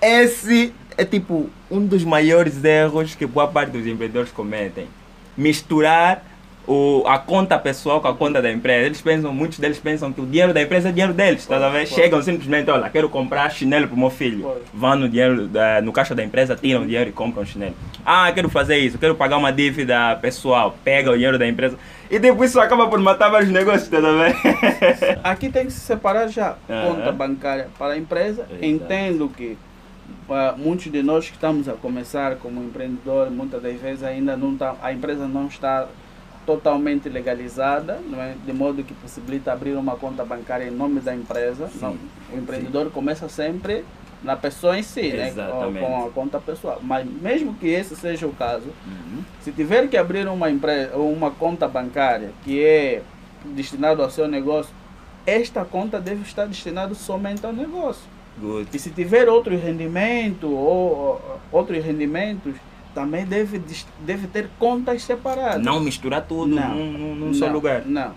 esse 0.00 0.72
é 0.96 1.04
tipo 1.04 1.50
um 1.70 1.84
dos 1.84 2.04
maiores 2.04 2.62
erros 2.62 3.14
que 3.14 3.26
boa 3.26 3.48
parte 3.48 3.72
dos 3.72 3.86
empreendedores 3.86 4.30
cometem. 4.30 4.86
Misturar 5.36 6.24
o, 6.66 7.04
a 7.06 7.18
conta 7.18 7.58
pessoal 7.58 8.00
com 8.00 8.08
a 8.08 8.14
conta 8.14 8.40
da 8.40 8.50
empresa. 8.50 8.86
Eles 8.86 9.00
pensam, 9.00 9.32
muitos 9.32 9.58
deles 9.58 9.78
pensam 9.78 10.12
que 10.12 10.20
o 10.20 10.26
dinheiro 10.26 10.52
da 10.54 10.62
empresa 10.62 10.88
é 10.88 10.92
dinheiro 10.92 11.12
deles? 11.12 11.44
Pode, 11.46 11.60
pode. 11.62 11.86
Chegam 11.88 12.22
simplesmente, 12.22 12.70
olha, 12.70 12.88
quero 12.88 13.08
comprar 13.08 13.50
chinelo 13.50 13.86
para 13.86 13.94
o 13.94 13.98
meu 13.98 14.10
filho. 14.10 14.42
Pode. 14.44 14.60
Vão 14.72 14.96
no 14.96 15.08
dinheiro, 15.08 15.46
da- 15.46 15.80
no 15.82 15.92
caixa 15.92 16.14
da 16.14 16.24
empresa, 16.24 16.56
tiram 16.56 16.82
o 16.82 16.86
dinheiro 16.86 17.10
e 17.10 17.12
compram 17.12 17.44
chinelo. 17.44 17.74
Ah, 18.04 18.30
quero 18.32 18.48
fazer 18.48 18.78
isso, 18.78 18.98
quero 18.98 19.14
pagar 19.14 19.36
uma 19.36 19.52
dívida 19.52 20.16
pessoal, 20.22 20.74
pega 20.82 21.10
o 21.10 21.14
dinheiro 21.14 21.38
da 21.38 21.46
empresa. 21.46 21.76
E 22.10 22.18
depois 22.18 22.50
isso 22.50 22.60
acaba 22.60 22.86
por 22.88 22.98
matar 23.00 23.28
vários 23.30 23.50
negócios, 23.50 23.92
a 23.92 24.00
ver? 24.00 24.36
Aqui 25.24 25.48
tem 25.48 25.66
que 25.66 25.72
se 25.72 25.80
separar 25.80 26.28
já 26.28 26.56
conta 26.66 27.10
bancária 27.12 27.68
para 27.78 27.94
a 27.94 27.98
empresa. 27.98 28.42
Exato. 28.50 28.64
Entendo 28.64 29.28
que 29.28 29.56
ah, 30.30 30.54
muitos 30.56 30.90
de 30.92 31.02
nós 31.02 31.26
que 31.28 31.34
estamos 31.34 31.68
a 31.68 31.72
começar 31.72 32.36
como 32.36 32.62
empreendedor, 32.62 33.30
muitas 33.30 33.62
das 33.62 33.78
vezes 33.80 34.02
ainda 34.02 34.36
não 34.36 34.56
tá, 34.56 34.74
a 34.82 34.92
empresa 34.92 35.26
não 35.26 35.46
está 35.46 35.86
totalmente 36.46 37.08
legalizada, 37.08 38.00
é? 38.18 38.34
de 38.44 38.52
modo 38.52 38.82
que 38.82 38.94
possibilita 38.94 39.52
abrir 39.52 39.76
uma 39.76 39.96
conta 39.96 40.24
bancária 40.24 40.64
em 40.66 40.70
nome 40.70 41.00
da 41.00 41.14
empresa. 41.14 41.68
Sim. 41.68 41.98
O 42.32 42.36
empreendedor 42.36 42.90
começa 42.90 43.28
sempre 43.28 43.84
na 44.22 44.36
pessoa 44.36 44.78
em 44.78 44.82
si, 44.82 45.12
né? 45.12 45.32
com, 45.32 45.74
com 45.74 46.06
a 46.06 46.10
conta 46.10 46.38
pessoal. 46.38 46.78
Mas 46.82 47.06
mesmo 47.06 47.54
que 47.54 47.68
esse 47.68 47.94
seja 47.96 48.26
o 48.26 48.32
caso, 48.32 48.66
Uhum. 48.86 49.22
se 49.42 49.52
tiver 49.52 49.88
que 49.88 49.96
abrir 49.96 50.26
uma, 50.28 50.50
empresa, 50.50 50.96
uma 50.96 51.30
conta 51.30 51.68
bancária 51.68 52.30
que 52.42 52.62
é 52.62 53.02
destinado 53.44 54.02
ao 54.02 54.10
seu 54.10 54.26
negócio, 54.26 54.72
esta 55.26 55.64
conta 55.64 56.00
deve 56.00 56.22
estar 56.22 56.46
destinada 56.46 56.94
somente 56.94 57.44
ao 57.44 57.52
negócio. 57.52 58.02
Good. 58.38 58.68
E 58.72 58.78
se 58.78 58.90
tiver 58.90 59.28
outro 59.28 59.56
rendimento 59.56 60.50
ou 60.50 61.40
outros 61.52 61.84
rendimentos, 61.84 62.54
também 62.94 63.24
deve, 63.24 63.60
deve 64.00 64.26
ter 64.28 64.48
contas 64.58 65.02
separadas. 65.02 65.62
Não 65.64 65.80
misturar 65.80 66.22
tudo 66.22 66.54
Não. 66.54 66.74
num, 66.74 66.92
num- 66.92 67.14
num 67.16 67.34
só 67.34 67.46
Não, 67.46 67.52
lugar. 67.54 67.82
Não, 67.84 68.12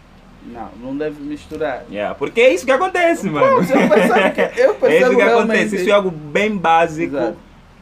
não, 0.45 0.69
não 0.81 0.97
deve 0.97 1.21
misturar. 1.21 1.83
Yeah, 1.89 2.13
porque 2.15 2.39
é 2.41 2.53
isso 2.53 2.65
que 2.65 2.71
acontece, 2.71 3.29
mano. 3.29 3.45
eu 3.57 3.89
percebo 3.89 4.33
que- 4.33 4.59
eu 4.61 4.77
é 4.89 4.97
isso 4.99 5.09
que 5.09 5.15
realmente 5.15 5.31
acontece. 5.33 5.75
Isso 5.77 5.89
é 5.89 5.91
algo 5.93 6.11
bem 6.11 6.55
básico, 6.55 7.35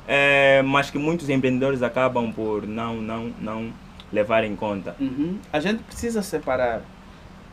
é, 0.08 0.62
mas 0.64 0.90
que 0.90 0.98
muitos 0.98 1.30
empreendedores 1.30 1.84
acabam 1.84 2.32
por 2.32 2.66
não, 2.66 2.96
não, 2.96 3.32
não 3.42 3.74
levar 4.14 4.44
em 4.44 4.56
conta. 4.56 4.96
Uhum. 5.00 5.38
A 5.52 5.60
gente 5.60 5.84
precisa 5.84 6.22
separar. 6.22 6.82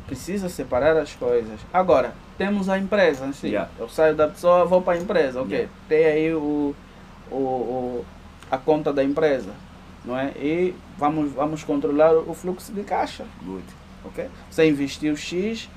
Precisa 0.06 0.48
separar 0.48 0.96
as 0.96 1.12
coisas. 1.14 1.58
Agora, 1.72 2.12
temos 2.36 2.68
a 2.68 2.76
empresa, 2.78 3.24
assim. 3.26 3.48
Yeah. 3.48 3.70
Eu 3.78 3.88
saio 3.88 4.14
da 4.14 4.28
pessoa, 4.28 4.64
vou 4.64 4.82
para 4.82 4.98
a 4.98 5.02
empresa, 5.02 5.40
ok. 5.40 5.52
Yeah. 5.52 5.72
Tem 5.88 6.04
aí 6.04 6.34
o, 6.34 6.74
o, 7.30 7.34
o- 7.36 8.04
a 8.52 8.58
conta 8.58 8.92
da 8.92 9.02
empresa, 9.02 9.50
não 10.04 10.18
é? 10.18 10.32
E 10.36 10.74
vamos, 10.98 11.32
vamos 11.32 11.64
controlar 11.64 12.12
o 12.14 12.34
fluxo 12.34 12.70
de 12.70 12.82
caixa, 12.82 13.24
Good. 13.42 13.64
ok? 14.04 14.28
Você 14.50 14.68
investiu 14.68 15.16
X, 15.16 15.70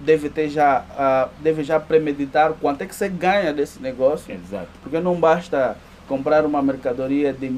deve 0.00 0.30
ter 0.30 0.48
já, 0.48 0.84
ah, 0.96 1.28
deve 1.40 1.64
já 1.64 1.80
premeditar 1.80 2.52
quanto 2.60 2.82
é 2.82 2.86
que 2.86 2.94
você 2.94 3.08
ganha 3.08 3.52
desse 3.52 3.82
negócio. 3.82 4.32
Exato. 4.32 4.68
Porque 4.80 5.00
não 5.00 5.16
basta 5.18 5.76
comprar 6.06 6.46
uma 6.46 6.62
mercadoria 6.62 7.32
de, 7.32 7.48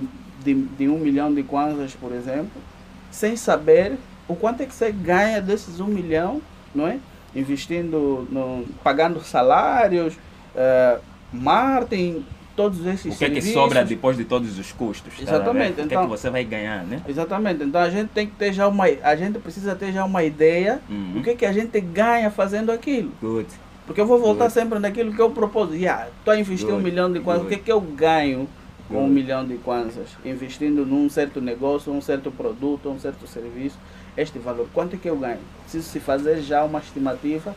de, 0.43 0.55
de 0.55 0.89
um 0.89 0.99
milhão 0.99 1.35
de 1.35 1.43
kwanzas, 1.43 1.95
por 1.95 2.11
exemplo, 2.11 2.63
sem 3.11 3.37
saber 3.37 3.99
o 4.27 4.35
quanto 4.35 4.63
é 4.63 4.67
que 4.67 4.75
você 4.75 4.91
ganha 4.91 5.43
desses 5.43 5.81
um 5.81 5.87
milhão, 5.87 6.41
não 6.75 6.89
é? 6.89 6.99
Investindo, 7.35 8.27
no, 8.31 8.65
pagando 8.83 9.23
salários, 9.23 10.15
eh, 10.55 10.99
marketing, 11.31 12.25
todos 12.57 12.85
esses 12.87 13.15
O 13.15 13.19
que 13.19 13.25
é 13.25 13.31
que 13.31 13.43
sobra 13.43 13.85
depois 13.85 14.17
de 14.17 14.25
todos 14.25 14.59
os 14.59 14.73
custos? 14.73 15.15
tá 15.15 15.23
a 15.23 15.25
ver? 15.25 15.35
Exatamente, 15.35 15.73
O 15.73 15.75
que 15.75 15.81
é 15.81 15.85
então- 15.85 16.03
que 16.05 16.09
você 16.11 16.31
vai 16.31 16.45
ganhar, 16.45 16.85
né? 16.85 17.01
Exatamente. 17.09 17.63
Então 17.65 17.81
a 17.81 17.91
gente 17.91 18.09
tem 18.11 18.27
que 18.27 18.35
ter 18.35 18.53
já 18.53 18.67
uma, 18.69 18.85
a 18.85 19.17
gente 19.17 19.39
precisa 19.39 19.75
ter 19.75 19.93
já 19.93 20.05
uma 20.05 20.23
ideia 20.23 20.81
Uhum. 20.89 21.13
do 21.15 21.23
que 21.23 21.35
que 21.35 21.47
a 21.47 21.53
gente 21.53 21.81
ganha 21.81 22.31
fazendo 22.31 22.71
aquilo. 22.71 23.11
Good. 23.21 23.49
Porque 23.87 24.01
eu 24.01 24.07
vou 24.07 24.19
voltar 24.19 24.45
Good. 24.45 24.55
sempre 24.55 24.79
naquilo 24.79 25.13
que 25.13 25.21
eu 25.21 25.31
propus. 25.31 25.73
Yeah, 25.75 26.07
Estou 26.19 26.33
a 26.35 26.39
investir 26.39 26.69
um 26.69 26.73
Good, 26.73 26.85
milhão 26.85 27.13
de 27.13 27.21
kwanzas. 27.21 27.43
O 27.45 27.49
que, 27.49 27.55
good. 27.57 27.65
que 27.65 27.73
eu 27.73 27.81
ganho 27.81 28.49
com 28.89 29.05
um 29.05 29.09
milhão 29.09 29.45
de 29.47 29.55
kwanzas? 29.57 30.09
Investindo 30.25 30.87
num 30.87 31.09
certo 31.11 31.41
negócio, 31.41 31.93
um 31.93 32.01
certo 32.01 32.31
produto, 32.31 32.89
um 32.91 32.99
certo 32.99 33.27
serviço. 33.27 33.77
Este 34.17 34.39
valor, 34.39 34.69
quanto 34.75 34.95
é 34.95 34.99
que 34.99 35.09
eu 35.09 35.17
ganho? 35.17 35.39
Preciso 35.63 35.89
se 35.89 35.99
fazer 35.99 36.41
já 36.43 36.63
uma 36.65 36.79
estimativa. 36.81 37.57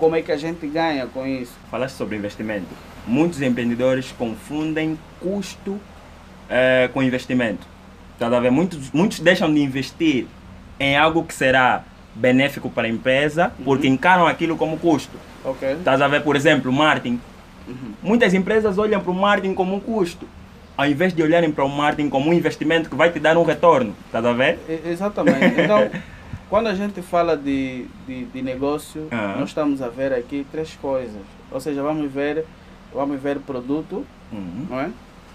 Como 0.00 0.16
é 0.16 0.22
que 0.22 0.32
a 0.32 0.36
gente 0.38 0.66
ganha 0.66 1.06
com 1.06 1.26
isso? 1.26 1.52
Falaste 1.70 1.94
sobre 1.94 2.16
investimento. 2.16 2.66
Muitos 3.06 3.42
empreendedores 3.42 4.10
confundem 4.12 4.98
custo 5.20 5.78
eh, 6.48 6.88
com 6.94 7.02
investimento. 7.02 7.66
Tá 8.18 8.26
a 8.26 8.40
ver? 8.40 8.50
Muitos, 8.50 8.90
muitos 8.92 9.20
deixam 9.20 9.52
de 9.52 9.60
investir 9.60 10.26
em 10.78 10.96
algo 10.96 11.22
que 11.22 11.34
será 11.34 11.84
benéfico 12.14 12.70
para 12.70 12.86
a 12.86 12.90
empresa 12.90 13.52
porque 13.62 13.86
encaram 13.86 14.26
aquilo 14.26 14.56
como 14.56 14.78
custo. 14.78 15.16
Ok? 15.44 15.72
Estás 15.72 16.00
a 16.00 16.08
ver, 16.08 16.22
por 16.22 16.34
exemplo, 16.34 16.72
marketing. 16.72 17.20
Uhum. 17.68 17.92
Muitas 18.02 18.32
empresas 18.32 18.78
olham 18.78 19.02
para 19.02 19.10
o 19.10 19.14
marketing 19.14 19.52
como 19.54 19.76
um 19.76 19.80
custo, 19.80 20.26
ao 20.78 20.86
invés 20.86 21.12
de 21.12 21.22
olharem 21.22 21.52
para 21.52 21.64
o 21.64 21.68
marketing 21.68 22.08
como 22.08 22.30
um 22.30 22.32
investimento 22.32 22.88
que 22.88 22.96
vai 22.96 23.10
te 23.10 23.20
dar 23.20 23.36
um 23.36 23.42
retorno. 23.42 23.94
Estás 24.06 24.24
a 24.24 24.32
ver? 24.32 24.58
E- 24.66 24.88
Exatamente. 24.90 25.60
Então, 25.60 25.90
quando 26.50 26.66
a 26.66 26.74
gente 26.74 27.00
fala 27.00 27.36
de, 27.36 27.86
de, 28.06 28.24
de 28.26 28.42
negócio, 28.42 29.06
Ah. 29.10 29.36
nós 29.38 29.48
estamos 29.50 29.80
a 29.80 29.88
ver 29.88 30.12
aqui 30.12 30.44
três 30.52 30.74
coisas. 30.82 31.22
Ou 31.50 31.60
seja, 31.60 31.82
vamos 31.82 32.10
ver, 32.12 32.44
vamos 32.92 33.20
ver 33.20 33.38
produto, 33.38 34.04
Uhum. 34.32 34.66
não 34.68 34.80
é? 34.80 34.90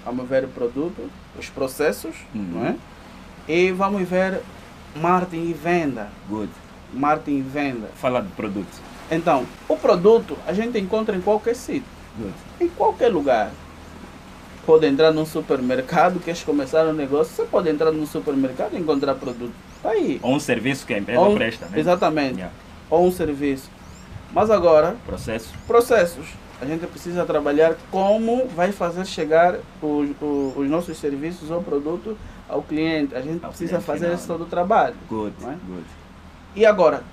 Vamos 0.05 0.27
ver 0.29 0.43
o 0.43 0.47
produto, 0.49 1.09
os 1.39 1.49
processos, 1.49 2.15
Uhum. 2.33 2.41
não 2.53 2.65
é? 2.67 2.75
E 3.47 3.71
vamos 3.71 4.07
ver 4.07 4.41
marketing 4.95 5.49
e 5.49 5.53
venda. 5.53 6.09
Good. 6.29 6.51
Marketing 6.93 7.37
e 7.37 7.41
venda. 7.41 7.89
Fala 7.95 8.21
de 8.21 8.29
produto. 8.33 8.81
Então, 9.09 9.45
o 9.67 9.75
produto 9.77 10.37
a 10.47 10.53
gente 10.53 10.77
encontra 10.79 11.15
em 11.15 11.21
qualquer 11.21 11.55
sítio, 11.55 11.83
Good. 12.17 12.33
em 12.61 12.67
qualquer 12.69 13.09
lugar. 13.09 13.51
Pode 14.65 14.85
entrar 14.87 15.11
num 15.11 15.25
supermercado, 15.25 16.19
queres 16.19 16.43
começar 16.43 16.85
um 16.87 16.93
negócio, 16.93 17.33
você 17.35 17.43
pode 17.43 17.69
entrar 17.69 17.91
num 17.91 18.05
supermercado 18.05 18.73
e 18.73 18.77
encontrar 18.79 19.13
produto. 19.15 19.53
Está 19.85 19.91
aí. 19.91 20.19
Ou 20.23 20.33
um 20.33 20.39
serviço 20.39 20.85
que 20.85 20.93
a 20.93 20.97
empresa 20.97 21.21
um- 21.21 21.35
presta, 21.35 21.65
né? 21.67 21.79
Exatamente. 21.79 22.35
Yeah. 22.35 22.51
Ou 22.89 23.05
um 23.07 23.11
serviço. 23.11 23.69
Mas 24.33 24.49
agora, 24.49 24.95
Processo. 25.05 25.53
processos. 25.67 26.25
A 26.59 26.65
gente 26.65 26.87
precisa 26.87 27.23
trabalhar 27.25 27.75
como 27.91 28.47
vai 28.47 28.71
fazer 28.71 29.05
chegar 29.05 29.55
os, 29.81 30.09
o- 30.21 30.53
os 30.57 30.69
nossos 30.69 30.97
serviços 30.97 31.51
ou 31.51 31.61
produto 31.61 32.17
ao 32.49 32.61
cliente. 32.63 33.13
A 33.13 33.21
gente 33.21 33.43
Ao 33.43 33.49
precisa 33.49 33.79
fazer 33.79 33.99
final, 34.05 34.13
esse 34.15 34.23
né? 34.23 34.27
todo 34.33 34.41
o 34.43 34.47
trabalho. 34.47 34.95
Good. 35.07 35.35
É? 35.43 35.47
Good. 35.67 35.85
E 36.55 36.65
agora, 36.65 37.03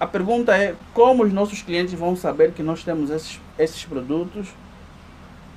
a 0.00 0.06
pergunta 0.06 0.56
é 0.56 0.74
como 0.92 1.22
os 1.22 1.32
nossos 1.32 1.62
clientes 1.62 1.94
vão 1.94 2.16
saber 2.16 2.52
que 2.52 2.62
nós 2.62 2.82
temos 2.82 3.10
esses, 3.10 3.38
esses 3.58 3.84
produtos, 3.84 4.48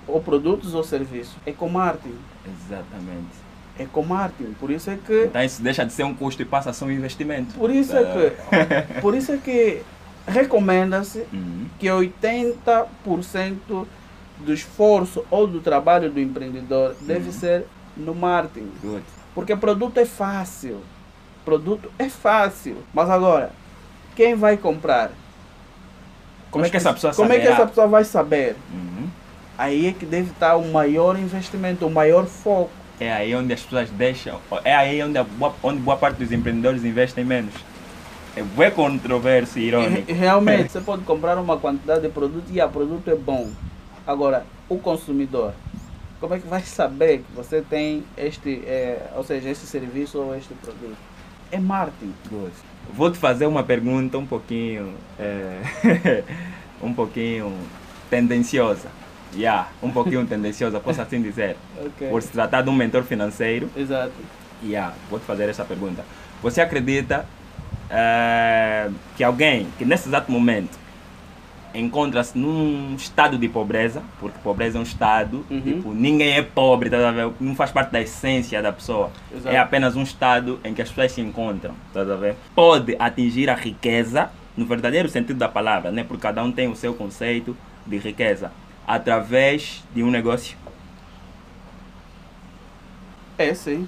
ou 0.07 0.21
produtos 0.21 0.75
ou 0.75 0.83
serviços? 0.83 1.33
É 1.45 1.51
com 1.51 1.69
marketing. 1.69 2.17
Exatamente. 2.45 3.41
É 3.79 3.85
com 3.85 4.03
marketing. 4.03 4.53
Por 4.59 4.69
isso 4.69 4.89
é 4.91 4.97
que 5.03 5.23
Então 5.25 5.41
isso 5.43 5.61
deixa 5.61 5.85
de 5.85 5.93
ser 5.93 6.03
um 6.03 6.13
custo 6.13 6.41
e 6.41 6.45
passa 6.45 6.69
a 6.69 6.73
ser 6.73 6.85
um 6.85 6.91
investimento. 6.91 7.53
por 7.55 7.71
isso 7.71 7.95
é 7.95 8.03
que 8.03 9.01
por 9.01 9.15
isso 9.15 9.31
é 9.31 9.37
que 9.37 9.81
recomenda-se 10.27 11.25
Uhum. 11.33 11.65
que 11.79 11.87
80% 11.87 13.87
do 14.39 14.53
esforço 14.53 15.23
ou 15.29 15.47
do 15.47 15.59
trabalho 15.61 16.09
do 16.11 16.19
empreendedor 16.19 16.95
deve 17.01 17.27
Uhum. 17.27 17.31
ser 17.31 17.65
no 17.95 18.13
marketing. 18.15 18.71
Good. 18.81 19.03
Porque 19.33 19.55
produto 19.55 19.97
é 19.97 20.05
fácil. 20.05 20.81
Produto 21.45 21.91
é 21.97 22.09
fácil. 22.09 22.77
Mas 22.93 23.09
agora, 23.09 23.51
quem 24.15 24.35
vai 24.35 24.57
comprar? 24.57 25.11
Como 26.49 26.65
é 26.65 26.69
que 26.69 26.77
essa 26.77 26.93
pessoa 26.93 27.13
Como 27.13 27.31
é 27.31 27.39
que 27.39 27.47
essa 27.47 27.65
pessoa 27.65 27.87
vai 27.87 28.03
saber? 28.03 28.55
Uhum. 28.73 29.07
Aí 29.57 29.87
é 29.87 29.93
que 29.93 30.05
deve 30.05 30.31
estar 30.31 30.55
o 30.55 30.71
maior 30.71 31.17
investimento, 31.17 31.85
o 31.85 31.91
maior 31.91 32.25
foco. 32.25 32.71
É 33.01 33.11
aí 33.11 33.33
onde 33.33 33.51
as 33.51 33.61
pessoas 33.63 33.89
deixam, 33.89 34.39
é 34.63 34.75
aí 34.75 35.01
onde, 35.01 35.21
boa, 35.23 35.55
onde 35.63 35.79
boa 35.79 35.97
parte 35.97 36.17
dos 36.17 36.31
empreendedores 36.31 36.85
investem 36.85 37.25
menos. 37.25 37.51
É 38.35 38.43
boa 38.43 38.69
controvérsia 38.69 39.59
E, 39.59 39.63
irônica. 39.63 40.11
e 40.11 40.13
realmente, 40.13 40.71
você 40.71 40.81
pode 40.81 41.01
comprar 41.01 41.35
uma 41.39 41.57
quantidade 41.57 42.01
de 42.01 42.09
produto 42.09 42.45
e 42.51 42.61
o 42.61 42.69
produto 42.69 43.09
é 43.09 43.15
bom. 43.15 43.49
Agora, 44.05 44.45
o 44.69 44.77
consumidor, 44.77 45.51
como 46.19 46.35
é 46.35 46.39
que 46.39 46.47
vai 46.47 46.61
saber 46.61 47.23
que 47.23 47.35
você 47.35 47.63
tem 47.67 48.03
este, 48.15 48.61
é, 48.67 49.09
ou 49.15 49.23
seja, 49.23 49.49
esse 49.49 49.65
serviço 49.65 50.19
ou 50.19 50.35
este 50.35 50.53
produto? 50.53 50.95
É 51.51 51.57
marketing. 51.59 52.13
Vou 52.93 53.09
te 53.11 53.17
fazer 53.17 53.47
uma 53.47 53.63
pergunta 53.63 54.19
um 54.19 54.27
pouquinho, 54.27 54.93
é, 55.19 56.23
um 56.83 56.93
pouquinho 56.93 57.51
tendenciosa. 58.11 58.89
Yeah, 59.35 59.69
um 59.81 59.91
pouquinho 59.91 60.25
tendenciosa, 60.25 60.79
posso 60.79 61.01
assim 61.01 61.21
dizer. 61.23 61.55
Ok. 61.85 62.07
Por 62.09 62.21
se 62.21 62.29
tratar 62.29 62.61
de 62.61 62.69
um 62.69 62.73
mentor 62.73 63.03
financeiro, 63.03 63.69
Exato. 63.75 64.11
yeah, 64.63 64.93
vou 65.09 65.19
te 65.19 65.25
fazer 65.25 65.47
essa 65.49 65.63
pergunta. 65.63 66.03
Você 66.43 66.59
acredita 66.61 67.25
eh, 67.89 68.89
que 69.15 69.23
alguém 69.23 69.67
que 69.77 69.85
nesse 69.85 70.07
exato 70.09 70.31
momento 70.31 70.79
encontra-se 71.73 72.37
num 72.37 72.95
estado 72.95 73.37
de 73.37 73.47
pobreza, 73.47 74.01
porque 74.19 74.37
pobreza 74.43 74.77
é 74.77 74.81
um 74.81 74.83
estado, 74.83 75.45
Uhum. 75.49 75.61
tipo, 75.61 75.93
ninguém 75.93 76.33
é 76.33 76.41
pobre, 76.41 76.89
tá 76.89 77.07
a 77.07 77.11
ver? 77.11 77.31
não 77.39 77.55
faz 77.55 77.71
parte 77.71 77.91
da 77.91 78.01
essência 78.01 78.61
da 78.61 78.73
pessoa. 78.73 79.09
Exato. 79.33 79.55
É 79.55 79.57
apenas 79.57 79.95
um 79.95 80.03
estado 80.03 80.59
em 80.65 80.73
que 80.73 80.81
as 80.81 80.89
pessoas 80.89 81.13
se 81.13 81.21
encontram, 81.21 81.73
tá 81.93 82.01
a 82.01 82.15
ver? 82.17 82.35
Pode 82.53 82.95
atingir 82.99 83.49
a 83.49 83.55
riqueza, 83.55 84.29
no 84.57 84.65
verdadeiro 84.65 85.07
sentido 85.07 85.37
da 85.37 85.47
palavra, 85.47 85.91
né? 85.91 86.03
porque 86.03 86.21
cada 86.23 86.43
um 86.43 86.51
tem 86.51 86.67
o 86.67 86.75
seu 86.75 86.93
conceito 86.93 87.55
de 87.87 87.97
riqueza, 87.97 88.51
através 88.95 89.81
de 89.95 90.03
um 90.03 90.11
negócio. 90.11 90.57
É 93.37 93.53
sim. 93.53 93.87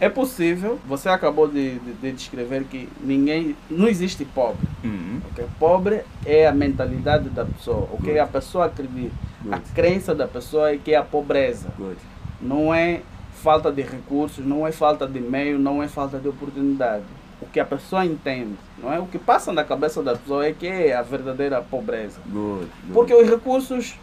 É 0.00 0.08
possível. 0.08 0.78
Você 0.88 1.10
acabou 1.10 1.46
de, 1.46 1.78
de- 1.78 1.92
de 1.92 2.12
descrever 2.12 2.64
que 2.64 2.88
ninguém. 3.02 3.54
Não 3.68 3.86
existe 3.86 4.24
pobre. 4.24 4.66
Uhum. 4.82 5.20
ok? 5.30 5.46
Pobre 5.58 6.02
é 6.24 6.46
a 6.46 6.52
mentalidade 6.52 7.28
da 7.28 7.44
pessoa. 7.44 7.86
O 7.92 7.98
que 8.02 8.18
a 8.18 8.26
pessoa 8.26 8.66
acredita. 8.66 9.14
A 9.50 9.56
Good. 9.58 9.72
crença 9.74 10.14
da 10.14 10.26
pessoa 10.26 10.70
é 10.72 10.78
que 10.78 10.92
é 10.94 10.96
a 10.96 11.02
pobreza. 11.02 11.68
Good. 11.76 11.98
Não 12.40 12.72
é 12.74 13.02
falta 13.34 13.70
de 13.70 13.82
recursos, 13.82 14.44
não 14.44 14.66
é 14.66 14.72
falta 14.72 15.06
de 15.06 15.20
meio, 15.20 15.58
não 15.58 15.82
é 15.82 15.88
falta 15.88 16.18
de 16.18 16.28
oportunidade. 16.28 17.04
O 17.40 17.46
que 17.46 17.58
a 17.58 17.64
pessoa 17.64 18.04
entende, 18.04 18.56
não 18.78 18.92
é? 18.92 18.98
O 18.98 19.06
que 19.06 19.18
passa 19.18 19.52
na 19.52 19.64
cabeça 19.64 20.02
da 20.02 20.14
pessoa 20.16 20.46
é 20.46 20.52
que 20.52 20.66
é 20.66 20.94
a 20.94 21.02
verdadeira 21.02 21.62
pobreza. 21.62 22.20
Good. 22.26 22.66
Good. 22.66 22.92
Porque 22.92 23.14
os 23.14 23.28
recursos 23.28 23.94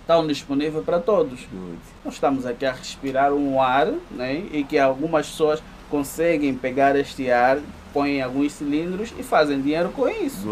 estão 0.00 0.26
disponíveis 0.26 0.84
para 0.84 0.98
todos. 0.98 1.40
Good. 1.52 1.78
Nós 2.04 2.14
estamos 2.14 2.46
aqui 2.46 2.64
a 2.64 2.72
respirar 2.72 3.32
um 3.32 3.60
ar, 3.60 3.88
né? 4.10 4.42
E 4.52 4.64
que 4.64 4.78
algumas 4.78 5.26
pessoas 5.28 5.62
conseguem 5.90 6.54
pegar 6.54 6.96
este 6.96 7.30
ar, 7.30 7.58
põem 7.92 8.18
em 8.18 8.22
alguns 8.22 8.52
cilindros 8.52 9.14
e 9.18 9.22
fazem 9.22 9.60
dinheiro 9.60 9.90
com 9.90 10.08
isso, 10.08 10.46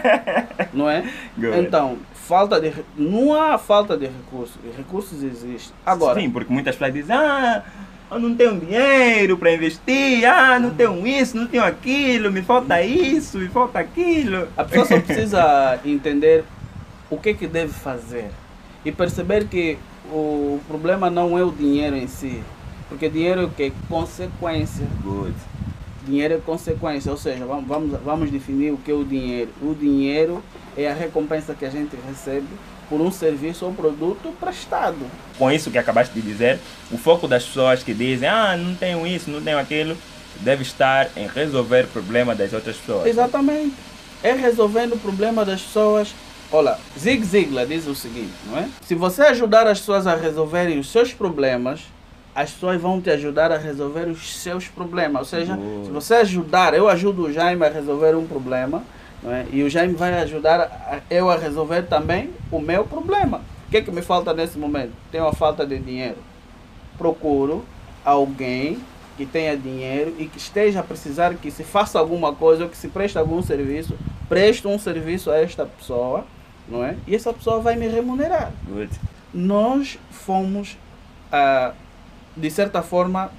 não 0.72 0.88
é? 0.88 1.04
Então, 1.58 1.98
falta 2.12 2.60
de 2.60 2.72
não 2.96 3.34
há 3.34 3.56
falta 3.58 3.96
de 3.96 4.06
recursos, 4.06 4.56
recursos 4.76 5.22
existem. 5.22 5.74
Agora, 5.84 6.20
Sim, 6.20 6.30
porque 6.30 6.52
muitas 6.52 6.74
pessoas 6.74 6.94
dizem, 6.94 7.16
ah, 7.16 7.64
eu 8.10 8.18
não 8.20 8.34
tenho 8.34 8.58
dinheiro 8.60 9.36
para 9.36 9.52
investir, 9.52 10.24
ah, 10.24 10.58
não 10.58 10.70
tenho 10.70 11.06
isso, 11.06 11.36
não 11.36 11.46
tenho 11.46 11.64
aquilo, 11.64 12.30
me 12.30 12.42
falta 12.42 12.80
isso, 12.82 13.38
me 13.38 13.48
falta 13.48 13.78
aquilo. 13.78 14.48
a 14.56 14.64
pessoa 14.64 14.86
só 14.86 15.00
precisa 15.00 15.80
entender 15.84 16.44
o 17.10 17.16
que 17.16 17.34
que 17.34 17.46
deve 17.46 17.72
fazer 17.72 18.30
e 18.84 18.92
perceber 18.92 19.48
que 19.48 19.76
o 20.10 20.60
problema 20.68 21.10
não 21.10 21.36
é 21.36 21.42
o 21.42 21.50
dinheiro 21.50 21.96
em 21.96 22.06
si, 22.06 22.42
porque 22.88 23.08
dinheiro 23.08 23.40
é 23.40 23.44
o 23.44 23.50
que? 23.50 23.72
Consequência. 23.88 24.86
Good. 25.02 25.34
Dinheiro 26.06 26.34
é 26.34 26.38
consequência, 26.38 27.10
ou 27.10 27.18
seja, 27.18 27.44
vamos, 27.44 27.66
vamos, 27.66 28.00
vamos 28.04 28.30
definir 28.30 28.72
o 28.72 28.76
que 28.76 28.92
é 28.92 28.94
o 28.94 29.04
dinheiro. 29.04 29.50
O 29.60 29.74
dinheiro 29.74 30.40
é 30.76 30.88
a 30.88 30.94
recompensa 30.94 31.52
que 31.52 31.64
a 31.64 31.70
gente 31.70 31.96
recebe 32.06 32.46
por 32.88 33.00
um 33.00 33.10
serviço 33.10 33.64
ou 33.64 33.72
produto 33.72 34.32
prestado. 34.38 34.98
Com 35.38 35.50
isso 35.50 35.70
que 35.70 35.78
acabaste 35.78 36.14
de 36.14 36.20
dizer, 36.20 36.58
o 36.90 36.98
foco 36.98 37.26
das 37.26 37.44
pessoas 37.44 37.82
que 37.82 37.92
dizem, 37.92 38.28
ah, 38.28 38.56
não 38.56 38.74
tenho 38.74 39.06
isso, 39.06 39.30
não 39.30 39.42
tenho 39.42 39.58
aquilo, 39.58 39.96
deve 40.40 40.62
estar 40.62 41.08
em 41.16 41.26
resolver 41.26 41.84
o 41.84 41.88
problema 41.88 42.34
das 42.34 42.52
outras 42.52 42.76
pessoas. 42.76 43.06
Exatamente. 43.06 43.74
É 44.22 44.32
resolvendo 44.32 44.94
o 44.94 44.98
problema 44.98 45.44
das 45.44 45.60
pessoas. 45.60 46.14
Olha, 46.50 46.78
Zig 46.98 47.24
Ziglar 47.24 47.66
diz 47.66 47.86
o 47.86 47.94
seguinte, 47.94 48.32
não 48.46 48.58
é? 48.58 48.68
Se 48.82 48.94
você 48.94 49.22
ajudar 49.22 49.66
as 49.66 49.80
pessoas 49.80 50.06
a 50.06 50.14
resolverem 50.14 50.78
os 50.78 50.90
seus 50.90 51.12
problemas, 51.12 51.80
as 52.34 52.50
pessoas 52.50 52.80
vão 52.80 53.00
te 53.00 53.10
ajudar 53.10 53.50
a 53.50 53.56
resolver 53.56 54.08
os 54.08 54.36
seus 54.36 54.68
problemas. 54.68 55.20
Ou 55.20 55.24
seja, 55.24 55.56
Boa. 55.56 55.84
se 55.84 55.90
você 55.90 56.14
ajudar, 56.16 56.74
eu 56.74 56.88
ajudo 56.88 57.24
o 57.24 57.32
Jaime 57.32 57.64
a 57.64 57.68
resolver 57.70 58.14
um 58.14 58.26
problema, 58.26 58.84
é? 59.32 59.46
e 59.52 59.62
o 59.62 59.70
Jaime 59.70 59.94
vai 59.94 60.14
ajudar 60.20 60.60
a- 60.60 61.00
eu 61.10 61.28
a 61.30 61.36
resolver 61.36 61.82
também 61.82 62.30
o 62.50 62.60
meu 62.60 62.84
problema. 62.84 63.40
O 63.66 63.70
que, 63.70 63.78
é 63.78 63.82
que 63.82 63.90
me 63.90 64.02
falta 64.02 64.32
nesse 64.32 64.56
momento? 64.58 64.92
Tenho 65.10 65.26
a 65.26 65.32
falta 65.32 65.66
de 65.66 65.78
dinheiro. 65.78 66.16
Procuro 66.96 67.64
alguém 68.04 68.78
que 69.16 69.26
tenha 69.26 69.56
dinheiro 69.56 70.14
e 70.18 70.26
que 70.26 70.38
esteja 70.38 70.80
a 70.80 70.82
precisar 70.82 71.34
que 71.34 71.50
se 71.50 71.64
faça 71.64 71.98
alguma 71.98 72.32
coisa 72.34 72.64
ou 72.64 72.70
que 72.70 72.76
se 72.76 72.88
preste 72.88 73.18
algum 73.18 73.42
serviço, 73.42 73.96
presto 74.28 74.68
um 74.68 74.78
serviço 74.78 75.30
a 75.30 75.38
esta 75.38 75.64
pessoa, 75.66 76.24
não 76.68 76.84
é? 76.84 76.96
E 77.06 77.14
essa 77.14 77.32
pessoa 77.32 77.58
vai 77.60 77.74
me 77.76 77.88
remunerar. 77.88 78.52
Good. 78.68 78.90
Nós 79.34 79.98
fomos, 80.10 80.76
ah, 81.32 81.72
de 82.36 82.50
certa 82.50 82.82
forma, 82.82 83.30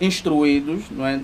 instruídos, 0.00 0.84
não 0.90 1.06
é? 1.06 1.20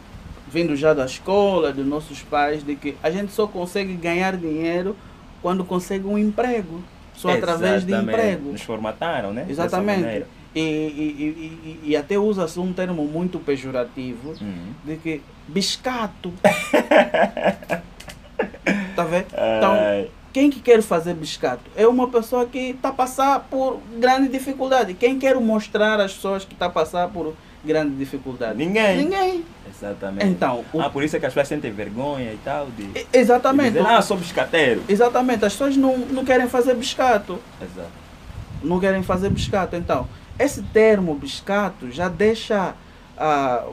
Vindo 0.51 0.75
já 0.77 0.93
da 0.93 1.05
escola, 1.07 1.73
dos 1.73 1.87
nossos 1.87 2.23
pais, 2.23 2.65
de 2.65 2.75
que 2.75 2.97
a 3.03 3.11
gente 3.11 3.33
só 3.33 3.47
consegue 3.47 3.95
ganhar 3.95 4.37
dinheiro 4.37 4.97
quando 5.41 5.65
consegue 5.65 6.07
um 6.07 6.19
emprego. 6.19 6.83
Só 7.15 7.31
através 7.31 7.85
de 7.85 7.93
Exatamente. 7.93 8.17
emprego. 8.19 8.53
Nos 8.53 8.63
formataram, 8.63 9.33
né? 9.33 9.47
Exatamente. 9.49 10.25
E, 10.55 10.61
e, 10.61 10.63
e, 10.63 11.81
e, 11.91 11.97
até 11.97 12.19
usa-se 12.19 12.59
um 12.59 12.73
termo 12.73 13.05
muito 13.05 13.39
pejorativo 13.39 14.31
Uhum. 14.41 14.73
de 14.85 14.97
que 14.97 15.23
biscato. 15.47 16.33
tá 18.97 19.05
vendo? 19.05 19.27
Então, 19.59 20.09
quem 20.33 20.51
que 20.51 20.61
quer 20.61 20.83
fazer 20.83 21.15
biscato? 21.15 21.63
É 21.77 21.87
uma 21.87 22.09
pessoa 22.09 22.47
que 22.47 22.71
está 22.71 22.89
a 22.89 22.93
passar 22.93 23.41
por 23.51 23.81
grande 23.99 24.29
dificuldade. 24.29 24.95
Quem 24.95 25.19
quer 25.19 25.37
mostrar 25.37 26.01
às 26.01 26.15
pessoas 26.15 26.45
que 26.45 26.55
está 26.55 26.67
a 26.67 26.71
passar 26.71 27.09
por 27.09 27.35
grande 27.65 27.95
dificuldade? 27.97 28.57
Ninguém. 28.57 28.97
Ninguém. 29.05 29.45
Exatamente. 29.69 30.27
Então, 30.27 30.65
o- 30.73 30.81
Ah, 30.81 30.91
por 30.91 31.03
isso 31.05 31.17
é 31.17 31.21
que 31.21 31.27
as 31.27 31.33
pessoas 31.33 31.49
sentem 31.49 31.71
vergonha 31.71 32.33
e 32.33 32.39
tal. 32.45 32.67
De, 32.67 32.83
E- 32.83 32.89
de 33.05 33.07
Exatamente. 33.13 33.73
dizer, 33.75 33.87
ah, 33.87 34.03
sou 34.03 34.17
biscateiro. 34.17 34.83
Exatamente. 34.89 35.45
As 35.45 35.53
pessoas 35.53 35.77
não, 35.77 35.97
não 35.99 36.25
querem 36.25 36.49
fazer 36.49 36.75
biscato. 36.75 37.39
Exato. 37.63 38.01
não 38.63 38.79
querem 38.79 39.03
fazer 39.03 39.31
biscato. 39.31 39.75
Então, 39.75 40.07
esse 40.39 40.61
termo 40.63 41.15
biscato 41.15 41.91
já 41.91 42.09
deixa, 42.11 42.75
ah, 43.21 43.65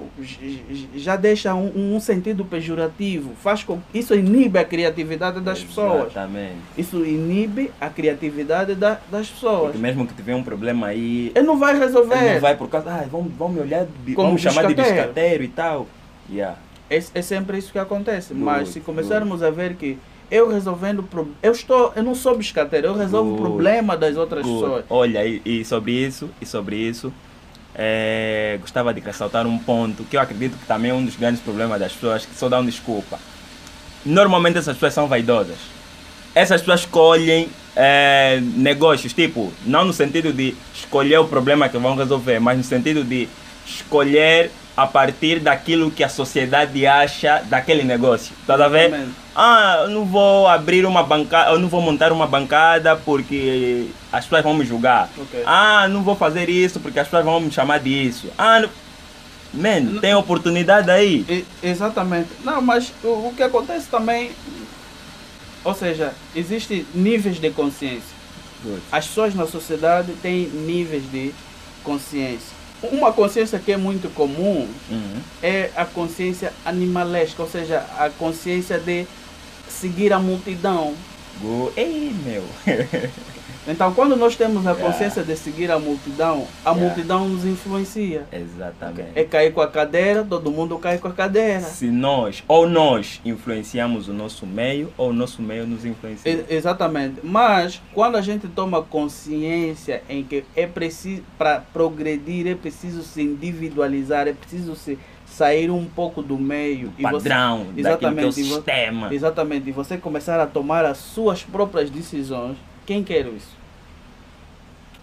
já 0.96 1.16
deixa 1.16 1.56
um, 1.56 1.96
um 1.96 2.00
sentido 2.00 2.44
pejorativo. 2.46 3.32
Faz 3.42 3.64
com, 3.64 3.80
isso 3.94 4.14
inibe 4.14 4.60
a 4.60 4.66
criatividade 4.66 5.40
das 5.40 5.64
pessoas. 5.64 6.12
Exatamente. 6.12 6.56
Isso 6.78 7.06
inibe 7.06 7.72
a 7.80 7.90
criatividade 7.90 8.76
da- 8.76 9.00
das 9.10 9.30
pessoas. 9.30 9.64
Porque 9.72 9.78
mesmo 9.78 10.06
que 10.06 10.14
tiver 10.14 10.36
um 10.36 10.44
problema 10.44 10.88
aí, 10.88 11.32
Ele 11.34 11.46
não 11.48 11.58
vai 11.58 11.78
resolver. 11.80 12.16
ele 12.18 12.34
não 12.36 12.42
vai 12.42 12.56
por 12.58 12.68
causa, 12.70 12.90
ah, 12.92 13.06
vamos, 13.10 13.32
vamos 13.38 13.56
me 13.56 13.62
olhar, 13.62 13.86
de, 14.06 14.14
Como 14.14 14.28
vamos 14.28 14.42
chamar 14.42 14.68
de 14.68 14.76
biscateiro. 14.76 15.44
e 15.44 15.48
tal. 15.48 15.88
Yeah. 16.30 16.58
É, 16.90 16.98
é 16.98 17.22
sempre 17.22 17.58
isso 17.58 17.72
que 17.72 17.80
acontece. 17.80 18.34
Mas 18.34 18.60
Good, 18.60 18.72
se 18.72 18.80
começarmos 18.82 19.42
a 19.42 19.50
ver 19.50 19.76
que 19.76 19.98
eu 20.30 20.50
resolvendo 20.50 21.04
pro- 21.04 21.30
eu 21.42 21.54
estou 21.54 21.94
eu 21.96 22.04
não 22.04 22.14
sou 22.14 22.38
biscateiro 22.38 22.88
eu 22.88 22.94
resolvo 22.96 23.30
o 23.30 23.36
Good. 23.38 23.42
problema 23.48 23.96
das 23.96 24.18
outras 24.18 24.44
Good. 24.46 24.60
pessoas 24.62 24.86
Olha, 24.90 25.26
e, 25.26 25.42
e 25.46 25.64
sobre 25.64 25.94
isso, 25.94 26.30
e 26.42 26.46
sobre 26.46 26.76
isso, 26.76 27.14
eh, 27.78 28.58
gostava 28.60 28.94
de 28.94 29.00
ressaltar 29.00 29.46
um 29.46 29.58
ponto 29.58 30.04
que 30.04 30.18
eu 30.18 30.22
acredito 30.22 30.58
que 30.58 30.66
também 30.66 30.92
é 30.92 30.94
um 30.94 31.06
dos 31.06 31.16
grandes 31.16 31.42
problemas 31.42 31.80
das 31.80 31.94
pessoas 31.94 32.26
que 32.26 32.36
só 32.36 32.50
dão 32.50 32.66
desculpa. 32.66 33.20
Normalmente 34.06 34.58
essas 34.58 34.76
pessoas 34.76 34.94
são 34.94 35.08
vaidosas. 35.08 35.58
Essas 36.34 36.62
pessoas 36.62 36.82
escolhem 36.82 37.50
eh, 37.76 38.40
negócios, 38.56 39.14
tipo, 39.14 39.54
não 39.66 39.86
no 39.86 39.94
sentido 39.94 40.34
de 40.34 40.56
escolher 40.74 41.20
o 41.20 41.28
problema 41.28 41.70
que 41.70 41.78
vão 41.78 41.96
resolver, 41.96 42.40
mas 42.40 42.58
no 42.58 42.64
sentido 42.64 43.04
de 43.04 43.28
escolher 43.66 44.52
a 44.78 44.86
partir 44.86 45.40
daquilo 45.40 45.90
que 45.90 46.04
a 46.04 46.10
sociedade 46.10 46.86
acha 46.86 47.42
daquele 47.50 47.84
negócio. 47.84 48.36
Tá 48.46 48.54
a 48.64 48.68
ver? 48.70 49.08
Ah, 49.36 49.80
eu 49.82 49.90
não 49.90 50.06
vou 50.06 50.48
abrir 50.48 50.86
uma 50.86 51.02
bancada, 51.02 51.50
eu 51.50 51.58
não 51.60 51.68
vou 51.68 51.82
montar 51.82 52.12
uma 52.12 52.28
bancada 52.28 52.96
porque 52.96 53.88
as 54.14 54.24
pessoas 54.26 54.44
vão 54.44 54.54
me 54.54 54.64
julgar. 54.64 55.10
Ok. 55.18 55.42
Ah, 55.48 55.88
não 55.88 56.04
vou 56.04 56.16
fazer 56.16 56.48
isso 56.48 56.80
porque 56.80 57.00
as 57.00 57.08
pessoas 57.08 57.26
vão 57.26 57.40
me 57.40 57.52
chamar 57.52 57.80
disso. 57.80 58.28
Ah, 58.38 58.60
não... 58.60 58.70
Man, 59.54 60.00
tem 60.00 60.14
oportunidade 60.14 60.92
aí. 60.92 61.26
E- 61.28 61.46
exatamente. 61.64 62.30
Não, 62.44 62.62
mas 62.62 62.94
o, 63.04 63.08
o 63.30 63.34
que 63.36 63.42
acontece 63.42 63.88
também, 63.88 64.32
ou 65.64 65.74
seja, 65.74 66.14
existem 66.36 66.86
níveis 66.94 67.40
de 67.40 67.50
consciência. 67.50 68.16
As 68.92 69.08
pessoas 69.08 69.34
na 69.34 69.48
sociedade 69.48 70.12
têm 70.22 70.48
níveis 70.48 71.10
de 71.10 71.34
consciência. 71.84 72.56
Uma 72.84 73.12
consciência 73.12 73.58
que 73.58 73.72
é 73.72 73.78
muito 73.78 74.08
comum 74.14 74.68
Uhum. 74.90 75.20
é 75.42 75.72
a 75.76 75.84
consciência 75.86 76.54
animalesca, 76.64 77.42
ou 77.42 77.50
seja, 77.50 77.80
a 77.98 78.10
consciência 78.10 78.78
de 78.78 79.06
seguir 79.68 80.14
a 80.14 80.20
multidão. 80.20 80.94
Go- 81.42 81.72
Ei, 81.76 82.12
meu. 82.24 82.44
Então, 83.68 83.94
quando 83.94 84.16
nós 84.16 84.36
temos 84.36 84.66
a 84.66 84.74
consciência 84.74 85.24
de 85.24 85.36
seguir 85.36 85.70
a 85.70 85.78
multidão, 85.78 86.48
a 86.64 86.70
Yeah. 86.72 86.86
multidão 86.88 87.28
nos 87.28 87.44
influencia. 87.46 88.24
Exatamente. 88.32 89.10
É 89.14 89.24
cair 89.26 89.52
com 89.54 89.60
a 89.62 89.68
cadeira, 89.68 90.24
todo 90.24 90.50
mundo 90.50 90.78
cai 90.80 90.98
com 90.98 91.10
a 91.10 91.12
cadeira. 91.12 91.60
Se 91.62 91.88
nós, 91.88 92.44
ou 92.48 92.68
nós 92.68 93.20
influenciamos 93.26 94.08
o 94.08 94.14
nosso 94.14 94.46
meio, 94.46 94.90
ou 94.98 95.10
o 95.10 95.14
nosso 95.14 95.42
meio 95.42 95.68
nos 95.68 95.84
influencia. 95.84 96.32
E- 96.32 96.46
exatamente. 96.54 97.16
Mas 97.24 97.82
quando 97.94 98.16
a 98.16 98.22
gente 98.22 98.48
toma 98.48 98.82
consciência 98.82 100.02
em 100.10 100.24
que 100.24 100.46
é 100.56 100.66
preciso 100.66 101.24
para 101.38 101.60
progredir, 101.74 102.48
é 102.48 102.56
preciso 102.56 103.04
se 103.04 103.22
individualizar, 103.22 104.28
é 104.28 104.34
preciso 104.34 104.76
se 104.76 104.98
sair 105.26 105.70
um 105.70 105.86
pouco 105.86 106.22
do 106.24 106.38
meio 106.38 106.94
você- 106.98 107.04
Padrão, 107.04 107.66
que 107.74 107.80
é 107.80 107.82
Exatamente, 107.82 108.40
e 108.40 108.44
vo- 108.44 108.56
sistema. 108.56 109.14
exatamente, 109.14 109.70
e 109.70 109.72
você 109.74 109.98
começar 109.98 110.40
a 110.40 110.48
tomar 110.48 110.86
as 110.86 110.98
suas 111.00 111.44
próprias 111.44 111.90
decisões. 111.90 112.56
Quem 112.88 113.04
quer 113.04 113.26
isso? 113.28 113.56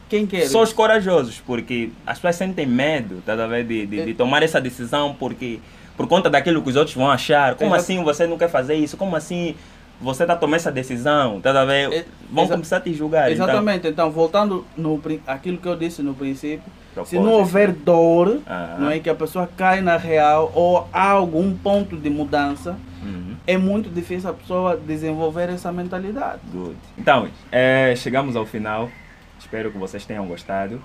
Quem 0.08 0.26
quer 0.26 0.46
Só 0.46 0.62
os 0.62 0.70
isso? 0.70 0.76
corajosos, 0.76 1.40
porque 1.46 1.90
as 2.06 2.18
pessoas 2.18 2.36
sentem 2.36 2.66
medo 2.66 3.22
tá, 3.24 3.34
ver, 3.46 3.64
de, 3.64 3.86
de, 3.86 4.04
de 4.06 4.14
tomar 4.14 4.42
essa 4.42 4.58
decisão 4.60 5.14
porque, 5.18 5.60
por 5.96 6.08
conta 6.08 6.30
daquilo 6.30 6.62
que 6.62 6.70
os 6.70 6.76
outros 6.76 6.96
vão 6.96 7.10
achar. 7.10 7.54
Como 7.56 7.74
Exato. 7.74 7.82
assim 7.82 8.02
você 8.02 8.26
não 8.26 8.38
quer 8.38 8.48
fazer 8.48 8.74
isso? 8.74 8.96
Como 8.96 9.14
assim 9.14 9.54
você 10.00 10.24
está 10.24 10.34
tomando 10.34 10.56
essa 10.56 10.72
decisão? 10.72 11.40
Tá 11.42 11.64
ver? 11.64 11.92
É- 11.92 12.04
Vão 12.30 12.48
começar 12.48 12.78
a 12.78 12.80
te 12.80 12.92
julgar. 12.94 13.30
Exatamente. 13.30 13.86
Então, 13.86 14.10
voltando 14.10 14.66
no 14.76 15.00
aquilo 15.26 15.58
que 15.58 15.68
eu 15.68 15.76
disse 15.76 16.02
no 16.02 16.14
princípio, 16.14 16.64
Então, 16.90 17.04
se 17.04 17.16
não 17.18 17.32
houver 17.32 17.70
dor, 17.70 18.40
Ah, 18.46 18.76
não 18.78 18.90
é 18.90 18.98
que 18.98 19.10
a 19.10 19.14
pessoa 19.14 19.46
cai 19.56 19.80
na 19.82 19.96
real 19.96 20.50
ou 20.54 20.88
há 20.92 21.10
algum 21.10 21.54
ponto 21.54 21.96
de 21.96 22.08
mudança, 22.10 22.76
uhum. 23.04 23.36
é 23.46 23.56
muito 23.58 23.88
difícil 23.90 24.30
a 24.30 24.32
pessoa 24.32 24.76
desenvolver 24.76 25.48
essa 25.48 25.70
mentalidade. 25.72 26.40
Good. 26.52 26.76
Então, 26.98 27.28
eh, 27.52 27.94
chegamos 27.96 28.34
ao 28.36 28.46
final. 28.46 28.90
Espero 29.38 29.70
que 29.70 29.78
vocês 29.78 30.04
tenham 30.06 30.26
gostado. 30.26 30.80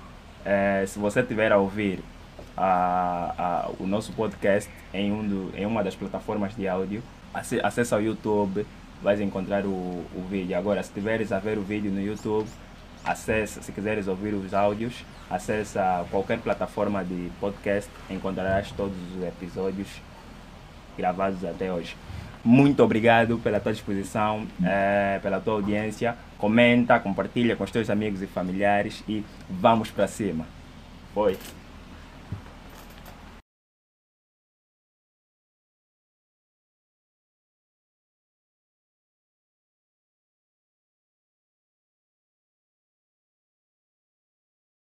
Eh, 0.45 0.83
se 0.87 0.99
você 0.99 1.23
tiver 1.23 1.51
a 1.51 1.57
ouvir 1.57 1.99
a- 2.57 3.33
a- 3.37 3.69
o 3.79 3.87
nosso 3.87 4.11
podcast 4.13 4.69
em, 4.93 5.11
um 5.11 5.25
do- 5.27 5.51
em 5.55 5.65
uma 5.65 5.83
das 5.83 5.95
plataformas 5.95 6.55
de 6.55 6.67
áudio, 6.67 7.01
ace- 7.33 7.59
acessa 7.63 7.95
ao 7.95 8.01
YouTube, 8.01 8.65
vais 9.01 9.21
encontrar 9.21 9.65
o, 9.65 9.69
o 9.69 10.27
vídeo. 10.29 10.57
Agora, 10.57 10.83
se 10.83 10.91
tiveres 10.91 11.31
a 11.31 11.39
ver 11.39 11.57
o 11.57 11.61
vídeo 11.61 11.89
no 11.91 12.01
YouTube, 12.01 12.47
acessa, 13.05 13.61
se 13.61 13.71
quiseres 13.71 14.07
ouvir 14.07 14.33
os 14.33 14.53
áudios, 14.53 15.05
acessa 15.29 16.05
qualquer 16.11 16.39
plataforma 16.39 17.03
de 17.03 17.29
podcast, 17.39 17.89
encontrarás 18.09 18.71
todos 18.71 18.95
os 19.15 19.23
episódios 19.23 19.87
gravados 20.99 21.43
até 21.43 21.71
hoje. 21.71 21.95
Muito 22.43 22.83
obrigado 22.83 23.37
pela 23.39 23.59
tua 23.59 23.73
disposição, 23.73 24.45
eh, 24.63 25.19
pela 25.21 25.39
tua 25.39 25.55
audiência. 25.55 26.15
Comenta, 26.37 26.99
compartilha 26.99 27.55
com 27.55 27.63
os 27.63 27.71
teus 27.71 27.89
amigos 27.89 28.21
e 28.21 28.27
familiares 28.27 29.03
e 29.07 29.23
vamos 29.49 29.91
para 29.91 30.07
cima. 30.07 30.45
Foi. 31.13 31.37